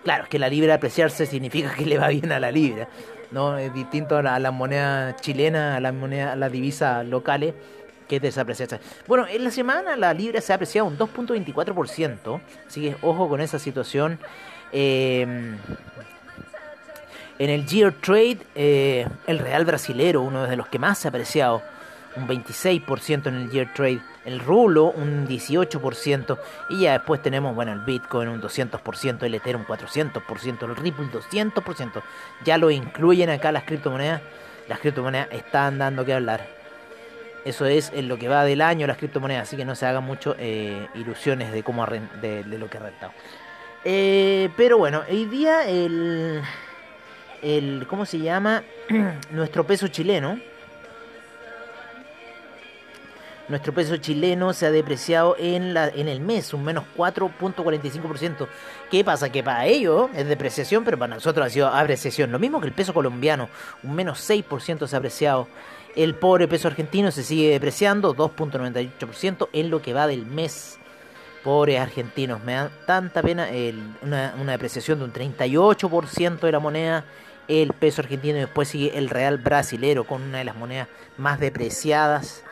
Claro, 0.04 0.24
es 0.24 0.28
que 0.28 0.38
la 0.38 0.48
libra 0.48 0.74
apreciarse 0.74 1.26
significa 1.26 1.74
que 1.74 1.86
le 1.86 1.98
va 1.98 2.08
bien 2.08 2.32
a 2.32 2.40
la 2.40 2.50
libra. 2.50 2.88
¿no? 3.30 3.56
Es 3.56 3.72
distinto 3.72 4.16
a 4.18 4.38
la, 4.38 4.50
moneda 4.50 5.16
chilena, 5.16 5.76
a 5.76 5.80
la 5.80 5.92
moneda, 5.92 6.32
a 6.32 6.36
las 6.36 6.52
divisas 6.52 7.06
locales, 7.06 7.54
que 8.08 8.16
es 8.16 8.22
desapreciarse. 8.22 8.80
Bueno, 9.06 9.26
en 9.26 9.44
la 9.44 9.50
semana 9.50 9.96
la 9.96 10.12
libra 10.12 10.40
se 10.40 10.52
ha 10.52 10.56
apreciado 10.56 10.86
un 10.88 10.98
2.24%, 10.98 12.40
así 12.66 12.82
que 12.82 12.96
ojo 13.02 13.28
con 13.28 13.40
esa 13.40 13.58
situación. 13.58 14.18
Eh, 14.72 15.56
en 17.38 17.50
el 17.50 17.66
Year 17.66 17.92
Trade, 17.92 18.38
eh, 18.54 19.06
el 19.26 19.38
real 19.38 19.64
brasilero, 19.64 20.20
uno 20.20 20.46
de 20.46 20.56
los 20.56 20.68
que 20.68 20.78
más 20.78 20.98
se 20.98 21.08
ha 21.08 21.10
apreciado, 21.10 21.62
un 22.16 22.28
26% 22.28 23.26
en 23.26 23.34
el 23.34 23.50
Year 23.50 23.72
Trade, 23.74 24.00
el 24.24 24.40
Rulo 24.40 24.90
un 24.90 25.26
18% 25.26 26.38
y 26.70 26.82
ya 26.82 26.92
después 26.92 27.22
tenemos, 27.22 27.54
bueno, 27.54 27.72
el 27.72 27.80
Bitcoin 27.80 28.28
un 28.28 28.40
200%, 28.40 29.22
el 29.22 29.34
Ethereum 29.34 29.62
un 29.62 29.66
400%, 29.66 30.62
el 30.64 30.76
Ripple 30.76 31.06
200%. 31.06 32.02
Ya 32.44 32.58
lo 32.58 32.70
incluyen 32.70 33.30
acá 33.30 33.52
las 33.52 33.64
criptomonedas. 33.64 34.22
Las 34.68 34.78
criptomonedas 34.78 35.28
están 35.32 35.78
dando 35.78 36.04
que 36.04 36.12
hablar. 36.12 36.46
Eso 37.44 37.66
es 37.66 37.90
en 37.92 38.08
lo 38.08 38.18
que 38.18 38.28
va 38.28 38.44
del 38.44 38.60
año 38.60 38.86
las 38.86 38.98
criptomonedas, 38.98 39.48
así 39.48 39.56
que 39.56 39.64
no 39.64 39.74
se 39.74 39.86
hagan 39.86 40.04
mucho 40.04 40.36
eh, 40.38 40.86
ilusiones 40.94 41.52
de 41.52 41.62
cómo 41.64 41.84
de, 41.86 42.44
lo 42.44 42.70
que 42.70 42.78
ha 42.78 42.80
rentado. 42.80 43.12
Eh, 43.84 44.48
pero 44.56 44.78
bueno, 44.78 45.02
hoy 45.10 45.24
día 45.24 45.68
el, 45.68 46.40
el 47.42 47.84
¿cómo 47.88 48.06
se 48.06 48.20
llama? 48.20 48.62
Nuestro 49.32 49.66
peso 49.66 49.88
chileno 49.88 50.38
nuestro 53.52 53.74
peso 53.74 53.98
chileno 53.98 54.54
se 54.54 54.64
ha 54.64 54.70
depreciado 54.70 55.36
en, 55.38 55.74
la, 55.74 55.88
en 55.88 56.08
el 56.08 56.20
mes, 56.20 56.54
un 56.54 56.64
menos 56.64 56.84
4.45%. 56.96 58.48
¿Qué 58.90 59.04
pasa? 59.04 59.30
Que 59.30 59.42
para 59.42 59.66
ellos 59.66 60.08
es 60.16 60.26
depreciación, 60.26 60.84
pero 60.84 60.98
para 60.98 61.14
nosotros 61.14 61.46
ha 61.46 61.50
sido 61.50 61.68
apreciación. 61.68 62.32
Lo 62.32 62.38
mismo 62.38 62.62
que 62.62 62.66
el 62.66 62.72
peso 62.72 62.94
colombiano, 62.94 63.50
un 63.82 63.94
menos 63.94 64.26
6% 64.28 64.86
se 64.86 64.96
ha 64.96 64.98
apreciado. 64.98 65.48
El 65.94 66.14
pobre 66.14 66.48
peso 66.48 66.66
argentino 66.66 67.10
se 67.10 67.22
sigue 67.22 67.50
depreciando, 67.50 68.16
2.98% 68.16 69.50
en 69.52 69.70
lo 69.70 69.82
que 69.82 69.92
va 69.92 70.06
del 70.06 70.24
mes. 70.24 70.78
Pobres 71.44 71.78
argentinos, 71.78 72.42
me 72.42 72.54
da 72.54 72.70
tanta 72.86 73.20
pena 73.20 73.48
una, 74.00 74.34
una 74.40 74.52
depreciación 74.52 74.98
de 74.98 75.04
un 75.04 75.12
38% 75.12 76.40
de 76.40 76.52
la 76.52 76.58
moneda 76.58 77.04
el 77.48 77.74
peso 77.74 78.00
argentino 78.00 78.38
y 78.38 78.40
después 78.40 78.68
sigue 78.68 78.96
el 78.96 79.10
real 79.10 79.36
brasilero 79.36 80.04
con 80.04 80.22
una 80.22 80.38
de 80.38 80.44
las 80.44 80.56
monedas 80.56 80.88
más 81.18 81.38
depreciadas 81.38 82.44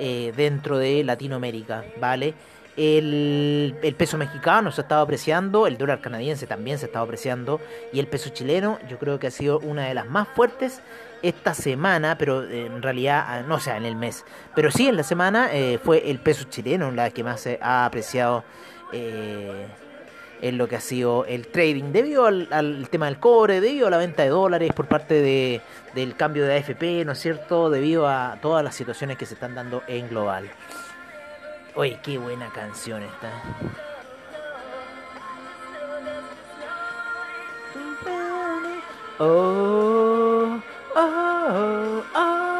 eh, 0.00 0.32
dentro 0.34 0.78
de 0.78 1.04
Latinoamérica, 1.04 1.84
¿vale? 2.00 2.34
El, 2.74 3.94
peso 3.98 4.16
mexicano 4.16 4.72
se 4.72 4.80
ha 4.80 4.84
estado 4.84 5.02
apreciando, 5.02 5.66
el 5.66 5.76
dólar 5.76 6.00
canadiense 6.00 6.46
también 6.46 6.78
se 6.78 6.86
ha 6.86 6.88
estado 6.88 7.04
apreciando 7.04 7.60
y 7.92 8.00
el 8.00 8.06
peso 8.06 8.30
chileno 8.30 8.78
yo 8.88 8.98
creo 8.98 9.18
que 9.18 9.26
ha 9.26 9.30
sido 9.30 9.58
una 9.58 9.86
de 9.86 9.92
las 9.92 10.06
más 10.06 10.26
fuertes 10.28 10.80
esta 11.20 11.52
semana, 11.52 12.16
pero 12.16 12.48
en 12.48 12.80
realidad, 12.80 13.24
ah, 13.26 13.42
no 13.46 13.60
sea 13.60 13.76
en 13.76 13.84
el 13.84 13.96
mes, 13.96 14.24
pero 14.54 14.70
sí 14.70 14.88
en 14.88 14.96
la 14.96 15.02
semana 15.02 15.50
eh, 15.52 15.78
fue 15.82 16.10
el 16.10 16.18
peso 16.20 16.44
chileno 16.44 16.90
la 16.90 17.10
que 17.10 17.22
más 17.22 17.42
se 17.42 17.58
ha 17.60 17.84
apreciado. 17.84 18.42
Eh, 18.92 19.66
en 20.42 20.58
lo 20.58 20.68
que 20.68 20.76
ha 20.76 20.80
sido 20.80 21.24
el 21.26 21.46
trading, 21.48 21.92
debido 21.92 22.26
al, 22.26 22.88
tema 22.90 23.06
del 23.06 23.18
cobre, 23.18 23.60
debido 23.60 23.86
a 23.86 23.90
la 23.90 23.98
venta 23.98 24.22
de 24.22 24.30
dólares 24.30 24.72
por 24.72 24.86
parte 24.86 25.14
de, 25.14 25.60
del 25.94 26.16
cambio 26.16 26.46
de 26.46 26.56
AFP, 26.56 27.04
¿no 27.04 27.12
es 27.12 27.18
cierto? 27.18 27.70
Debido 27.70 28.08
a 28.08 28.38
todas 28.40 28.64
las 28.64 28.74
situaciones 28.74 29.18
que 29.18 29.26
se 29.26 29.34
están 29.34 29.54
dando 29.54 29.82
en 29.86 30.08
global. 30.08 30.50
Oye, 31.74 31.98
qué 32.02 32.18
buena 32.18 32.50
canción 32.52 33.02
esta. 33.02 33.30
Oh, 39.18 40.58
oh, 40.96 42.02
oh, 42.14 42.52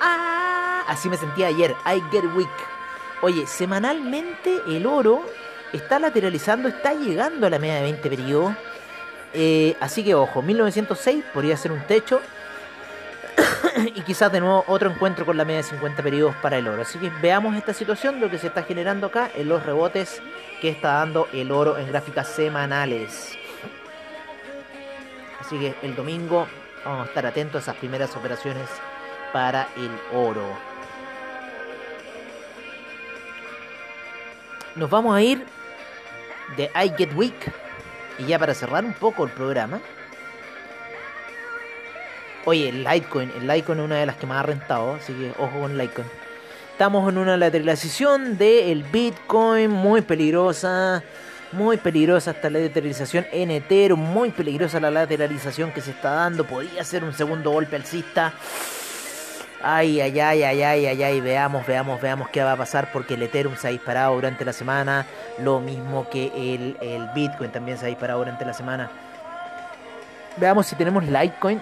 ah. 0.00 0.84
Así 0.88 1.08
me 1.08 1.16
sentía 1.16 1.46
ayer. 1.46 1.76
I 1.86 2.02
get 2.10 2.24
weak. 2.34 2.48
Oye, 3.22 3.46
semanalmente 3.46 4.60
el 4.66 4.84
oro 4.86 5.22
está 5.72 5.98
lateralizando, 5.98 6.68
está 6.68 6.94
llegando 6.94 7.46
a 7.46 7.50
la 7.50 7.58
media 7.58 7.76
de 7.76 7.82
20 7.82 8.10
periodos. 8.10 8.54
Eh, 9.34 9.76
así 9.80 10.02
que 10.02 10.14
ojo, 10.14 10.42
1906 10.42 11.24
podría 11.32 11.56
ser 11.56 11.72
un 11.72 11.80
techo. 11.82 12.20
y 13.94 14.00
quizás 14.02 14.32
de 14.32 14.40
nuevo 14.40 14.64
otro 14.66 14.90
encuentro 14.90 15.24
con 15.24 15.36
la 15.36 15.44
media 15.44 15.58
de 15.58 15.64
50 15.64 16.02
periodos 16.02 16.34
para 16.36 16.58
el 16.58 16.68
oro. 16.68 16.82
Así 16.82 16.98
que 16.98 17.10
veamos 17.22 17.56
esta 17.56 17.72
situación, 17.72 18.20
lo 18.20 18.30
que 18.30 18.38
se 18.38 18.48
está 18.48 18.62
generando 18.62 19.08
acá 19.08 19.30
en 19.34 19.48
los 19.48 19.64
rebotes 19.64 20.22
que 20.60 20.68
está 20.70 20.94
dando 20.94 21.28
el 21.32 21.52
oro 21.52 21.78
en 21.78 21.86
gráficas 21.88 22.28
semanales. 22.28 23.36
Así 25.40 25.58
que 25.58 25.74
el 25.82 25.94
domingo 25.94 26.46
vamos 26.84 27.06
a 27.06 27.08
estar 27.08 27.26
atentos 27.26 27.60
a 27.60 27.70
esas 27.70 27.76
primeras 27.76 28.14
operaciones 28.16 28.68
para 29.32 29.68
el 29.76 29.90
oro. 30.18 30.46
Nos 34.74 34.90
vamos 34.90 35.16
a 35.16 35.22
ir 35.22 35.44
de 36.56 36.70
I 36.74 36.92
Get 36.96 37.14
Weak. 37.14 37.52
Y 38.18 38.26
ya 38.26 38.38
para 38.38 38.54
cerrar 38.54 38.84
un 38.84 38.94
poco 38.94 39.24
el 39.24 39.30
programa. 39.30 39.80
Oye, 42.44 42.70
el 42.70 42.82
Litecoin. 42.82 43.30
El 43.30 43.46
Litecoin 43.46 43.78
es 43.78 43.84
una 43.84 43.96
de 43.96 44.06
las 44.06 44.16
que 44.16 44.26
más 44.26 44.38
ha 44.38 44.42
rentado. 44.44 44.94
Así 44.94 45.12
que 45.12 45.32
ojo 45.38 45.60
con 45.60 45.76
Litecoin. 45.76 46.08
Estamos 46.72 47.08
en 47.12 47.18
una 47.18 47.36
lateralización 47.36 48.38
del 48.38 48.84
Bitcoin 48.84 49.70
muy 49.70 50.00
peligrosa. 50.00 51.02
Muy 51.52 51.76
peligrosa 51.76 52.32
esta 52.32 52.50
lateralización 52.50 53.26
en 53.32 53.50
Ethereum. 53.50 54.00
Muy 54.00 54.30
peligrosa 54.30 54.80
la 54.80 54.90
lateralización 54.90 55.72
que 55.72 55.80
se 55.80 55.90
está 55.90 56.10
dando. 56.10 56.44
Podría 56.44 56.84
ser 56.84 57.04
un 57.04 57.12
segundo 57.12 57.50
golpe 57.50 57.76
alcista. 57.76 58.32
Ay, 59.60 60.00
ay, 60.00 60.20
ay, 60.20 60.42
ay, 60.44 60.62
ay, 60.62 60.86
ay, 60.86 61.02
ay, 61.02 61.20
veamos, 61.20 61.66
veamos, 61.66 62.00
veamos 62.00 62.28
qué 62.28 62.44
va 62.44 62.52
a 62.52 62.56
pasar 62.56 62.92
porque 62.92 63.14
el 63.14 63.22
Ethereum 63.22 63.56
se 63.56 63.66
ha 63.66 63.70
disparado 63.70 64.14
durante 64.14 64.44
la 64.44 64.52
semana, 64.52 65.04
lo 65.38 65.58
mismo 65.58 66.08
que 66.08 66.26
el, 66.36 66.76
el 66.80 67.08
Bitcoin 67.12 67.50
también 67.50 67.76
se 67.76 67.86
ha 67.86 67.88
disparado 67.88 68.20
durante 68.20 68.44
la 68.44 68.54
semana. 68.54 68.88
Veamos 70.36 70.66
si 70.66 70.76
tenemos 70.76 71.04
Litecoin. 71.04 71.60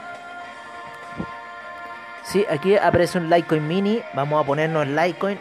Sí, 2.24 2.44
aquí 2.50 2.76
aparece 2.76 3.16
un 3.16 3.30
Litecoin 3.30 3.66
mini, 3.66 4.02
vamos 4.12 4.42
a 4.42 4.46
ponernos 4.46 4.86
Litecoin. 4.86 5.38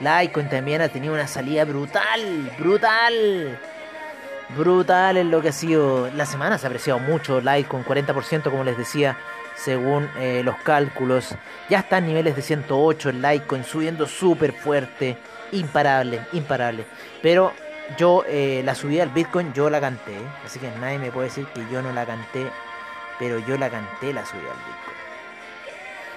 Litecoin 0.00 0.48
también 0.48 0.82
ha 0.82 0.88
tenido 0.88 1.14
una 1.14 1.28
salida 1.28 1.64
brutal, 1.64 2.50
brutal. 2.58 3.56
Brutal 4.56 5.16
en 5.16 5.30
lo 5.30 5.40
que 5.40 5.50
ha 5.50 5.52
sido. 5.52 6.10
La 6.10 6.26
semana 6.26 6.58
se 6.58 6.66
ha 6.66 6.70
apreciado 6.70 6.98
mucho 6.98 7.40
Litecoin, 7.40 7.84
40% 7.84 8.50
como 8.50 8.64
les 8.64 8.76
decía 8.76 9.16
según 9.64 10.08
eh, 10.18 10.42
los 10.44 10.56
cálculos. 10.56 11.34
Ya 11.68 11.80
está 11.80 11.98
en 11.98 12.06
niveles 12.06 12.36
de 12.36 12.42
108 12.42 13.10
el 13.10 13.22
Litecoin, 13.22 13.64
subiendo 13.64 14.06
súper 14.06 14.52
fuerte, 14.52 15.16
imparable, 15.52 16.20
imparable. 16.32 16.84
Pero 17.22 17.52
yo 17.98 18.24
eh, 18.26 18.62
la 18.64 18.74
subida 18.74 19.00
del 19.00 19.10
Bitcoin, 19.10 19.52
yo 19.52 19.68
la 19.68 19.80
canté, 19.80 20.16
así 20.44 20.58
que 20.58 20.70
nadie 20.80 20.98
me 20.98 21.10
puede 21.10 21.28
decir 21.28 21.46
que 21.46 21.60
yo 21.70 21.82
no 21.82 21.92
la 21.92 22.06
canté, 22.06 22.46
pero 23.18 23.38
yo 23.46 23.58
la 23.58 23.68
canté 23.68 24.12
la 24.12 24.24
subida 24.24 24.42
del 24.42 24.58
Bitcoin. 24.58 24.96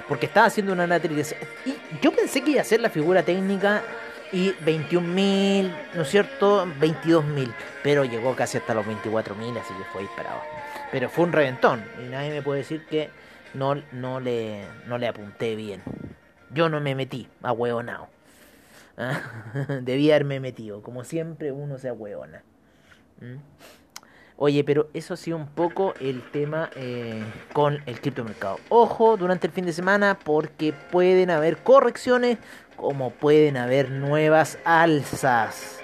Porque 0.07 0.25
estaba 0.25 0.47
haciendo 0.47 0.73
una 0.73 0.85
lateralización. 0.87 1.49
Y 1.65 1.75
yo 2.01 2.11
pensé 2.11 2.41
que 2.41 2.51
iba 2.51 2.61
a 2.61 2.65
ser 2.65 2.81
la 2.81 2.89
figura 2.89 3.23
técnica 3.23 3.81
y 4.31 4.51
21.000, 4.51 5.71
¿no 5.93 6.01
es 6.01 6.09
cierto? 6.09 6.65
22.000, 6.65 7.53
pero 7.83 8.03
llegó 8.03 8.35
casi 8.35 8.57
hasta 8.57 8.73
los 8.73 8.85
24.000, 8.85 9.59
así 9.59 9.73
que 9.73 9.83
fue 9.91 10.01
disparado. 10.01 10.41
Pero 10.91 11.09
fue 11.09 11.25
un 11.25 11.31
reventón 11.31 11.83
y 12.03 12.09
nadie 12.09 12.31
me 12.31 12.41
puede 12.41 12.59
decir 12.59 12.85
que 12.85 13.09
no, 13.53 13.75
no, 13.91 14.19
le, 14.19 14.65
no 14.87 14.97
le 14.97 15.07
apunté 15.07 15.55
bien. 15.55 15.81
Yo 16.51 16.69
no 16.69 16.79
me 16.81 16.95
metí 16.95 17.27
a 17.41 17.51
hueonao. 17.51 18.09
¿Ah? 18.97 19.21
Debía 19.81 20.15
haberme 20.15 20.39
metido, 20.39 20.81
como 20.81 21.03
siempre 21.03 21.51
uno 21.51 21.77
se 21.77 21.89
ahueona. 21.89 22.43
¿Mm? 23.21 23.37
Oye, 24.37 24.63
pero 24.63 24.89
eso 24.93 25.13
ha 25.13 25.17
sido 25.17 25.37
un 25.37 25.47
poco 25.47 25.93
el 25.99 26.21
tema 26.31 26.69
eh, 26.75 27.23
con 27.53 27.81
el 27.85 28.01
criptomercado. 28.01 28.57
Ojo 28.69 29.15
durante 29.15 29.47
el 29.47 29.53
fin 29.53 29.65
de 29.65 29.73
semana 29.73 30.17
porque 30.23 30.73
pueden 30.91 31.29
haber 31.29 31.57
correcciones 31.57 32.39
como 32.75 33.11
pueden 33.11 33.57
haber 33.57 33.91
nuevas 33.91 34.57
alzas. 34.65 35.82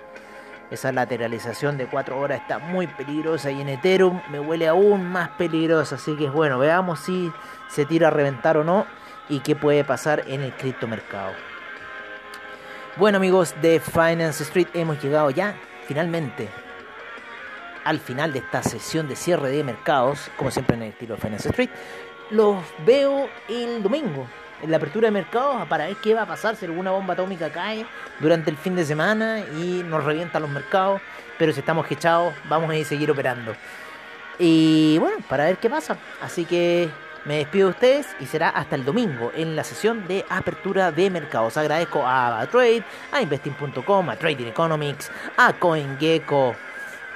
Esa 0.72 0.92
lateralización 0.92 1.78
de 1.78 1.88
4 1.88 2.20
horas 2.20 2.42
está 2.42 2.60
muy 2.60 2.86
peligrosa 2.86 3.50
y 3.50 3.62
en 3.62 3.70
Ethereum 3.70 4.22
me 4.30 4.40
huele 4.40 4.68
aún 4.68 5.04
más 5.12 5.30
peligrosa. 5.30 5.96
Así 5.96 6.16
que 6.16 6.30
bueno, 6.30 6.60
veamos 6.60 7.00
si 7.00 7.32
se 7.68 7.86
tira 7.86 8.10
a 8.10 8.12
reventar 8.12 8.58
o 8.58 8.64
no 8.64 8.86
y 9.30 9.40
qué 9.40 9.56
puede 9.56 9.84
pasar 9.84 10.24
en 10.28 10.42
el 10.42 10.54
criptomercado. 10.54 11.34
Bueno 12.98 13.18
amigos 13.18 13.56
de 13.62 13.80
Finance 13.80 14.44
Street, 14.44 14.68
hemos 14.74 15.02
llegado 15.02 15.32
ya 15.32 15.56
finalmente 15.88 16.50
al 17.84 18.00
final 18.00 18.34
de 18.34 18.40
esta 18.40 18.62
sesión 18.62 19.08
de 19.08 19.16
cierre 19.16 19.50
de 19.50 19.64
mercados, 19.64 20.30
como 20.38 20.52
siempre 20.52 20.76
en 20.76 20.84
el 20.84 20.90
estilo 20.90 21.16
de 21.16 21.22
Finance 21.22 21.50
Street. 21.50 21.70
Los 22.30 22.58
veo 22.86 23.28
el 23.48 23.82
domingo 23.82 24.28
en 24.62 24.72
la 24.72 24.78
apertura 24.78 25.08
de 25.08 25.12
mercados 25.12 25.68
para 25.68 25.86
ver 25.86 25.96
qué 25.98 26.14
va 26.14 26.24
a 26.24 26.28
pasar 26.28 26.56
si 26.56 26.66
alguna 26.66 26.92
bomba 26.92 27.14
atómica 27.14 27.50
cae 27.50 27.86
durante 28.20 28.50
el 28.50 28.58
fin 28.58 28.76
de 28.76 28.86
semana 28.86 29.40
y 29.58 29.84
nos 29.84 30.04
revienta 30.04 30.40
los 30.40 30.50
mercados. 30.50 31.02
Pero 31.38 31.54
si 31.54 31.60
estamos 31.60 31.90
echados, 31.90 32.34
vamos 32.50 32.74
a 32.74 32.84
seguir 32.84 33.10
operando. 33.10 33.54
Y 34.38 34.98
bueno, 35.00 35.18
para 35.28 35.46
ver 35.46 35.58
qué 35.58 35.70
pasa. 35.70 35.98
Así 36.22 36.46
que 36.46 36.90
me 37.26 37.38
despido 37.38 37.68
de 37.68 37.72
ustedes 37.72 38.08
y 38.20 38.26
será 38.26 38.50
hasta 38.50 38.76
el 38.76 38.86
domingo 38.86 39.32
en 39.36 39.56
la 39.56 39.64
sesión 39.64 40.08
de 40.08 40.26
apertura 40.30 40.92
de 40.92 41.10
mercados. 41.10 41.58
Agradezco 41.58 42.06
a 42.06 42.28
AvaTrade, 42.28 42.84
a 43.12 43.22
Investing.com, 43.22 44.10
a 44.10 44.16
Trading 44.16 44.48
Economics, 44.48 45.12
a 45.38 45.54
CoinGecko 45.54 46.56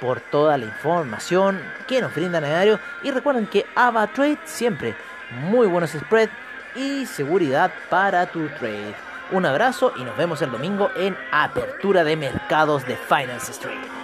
por 0.00 0.20
toda 0.20 0.58
la 0.58 0.66
información 0.66 1.60
que 1.86 2.00
nos 2.00 2.14
brindan 2.14 2.44
a 2.44 2.48
diario. 2.48 2.78
Y 3.02 3.10
recuerden 3.10 3.46
que 3.46 3.64
AvaTrade 3.74 4.38
siempre 4.44 4.94
muy 5.30 5.66
buenos 5.66 5.90
spreads 5.90 6.43
y 6.74 7.06
seguridad 7.06 7.72
para 7.88 8.26
tu 8.26 8.48
trade. 8.48 8.94
Un 9.32 9.46
abrazo 9.46 9.92
y 9.96 10.04
nos 10.04 10.16
vemos 10.16 10.42
el 10.42 10.50
domingo 10.50 10.90
en 10.96 11.16
Apertura 11.32 12.04
de 12.04 12.16
Mercados 12.16 12.86
de 12.86 12.96
Finance 12.96 13.52
Street. 13.52 14.03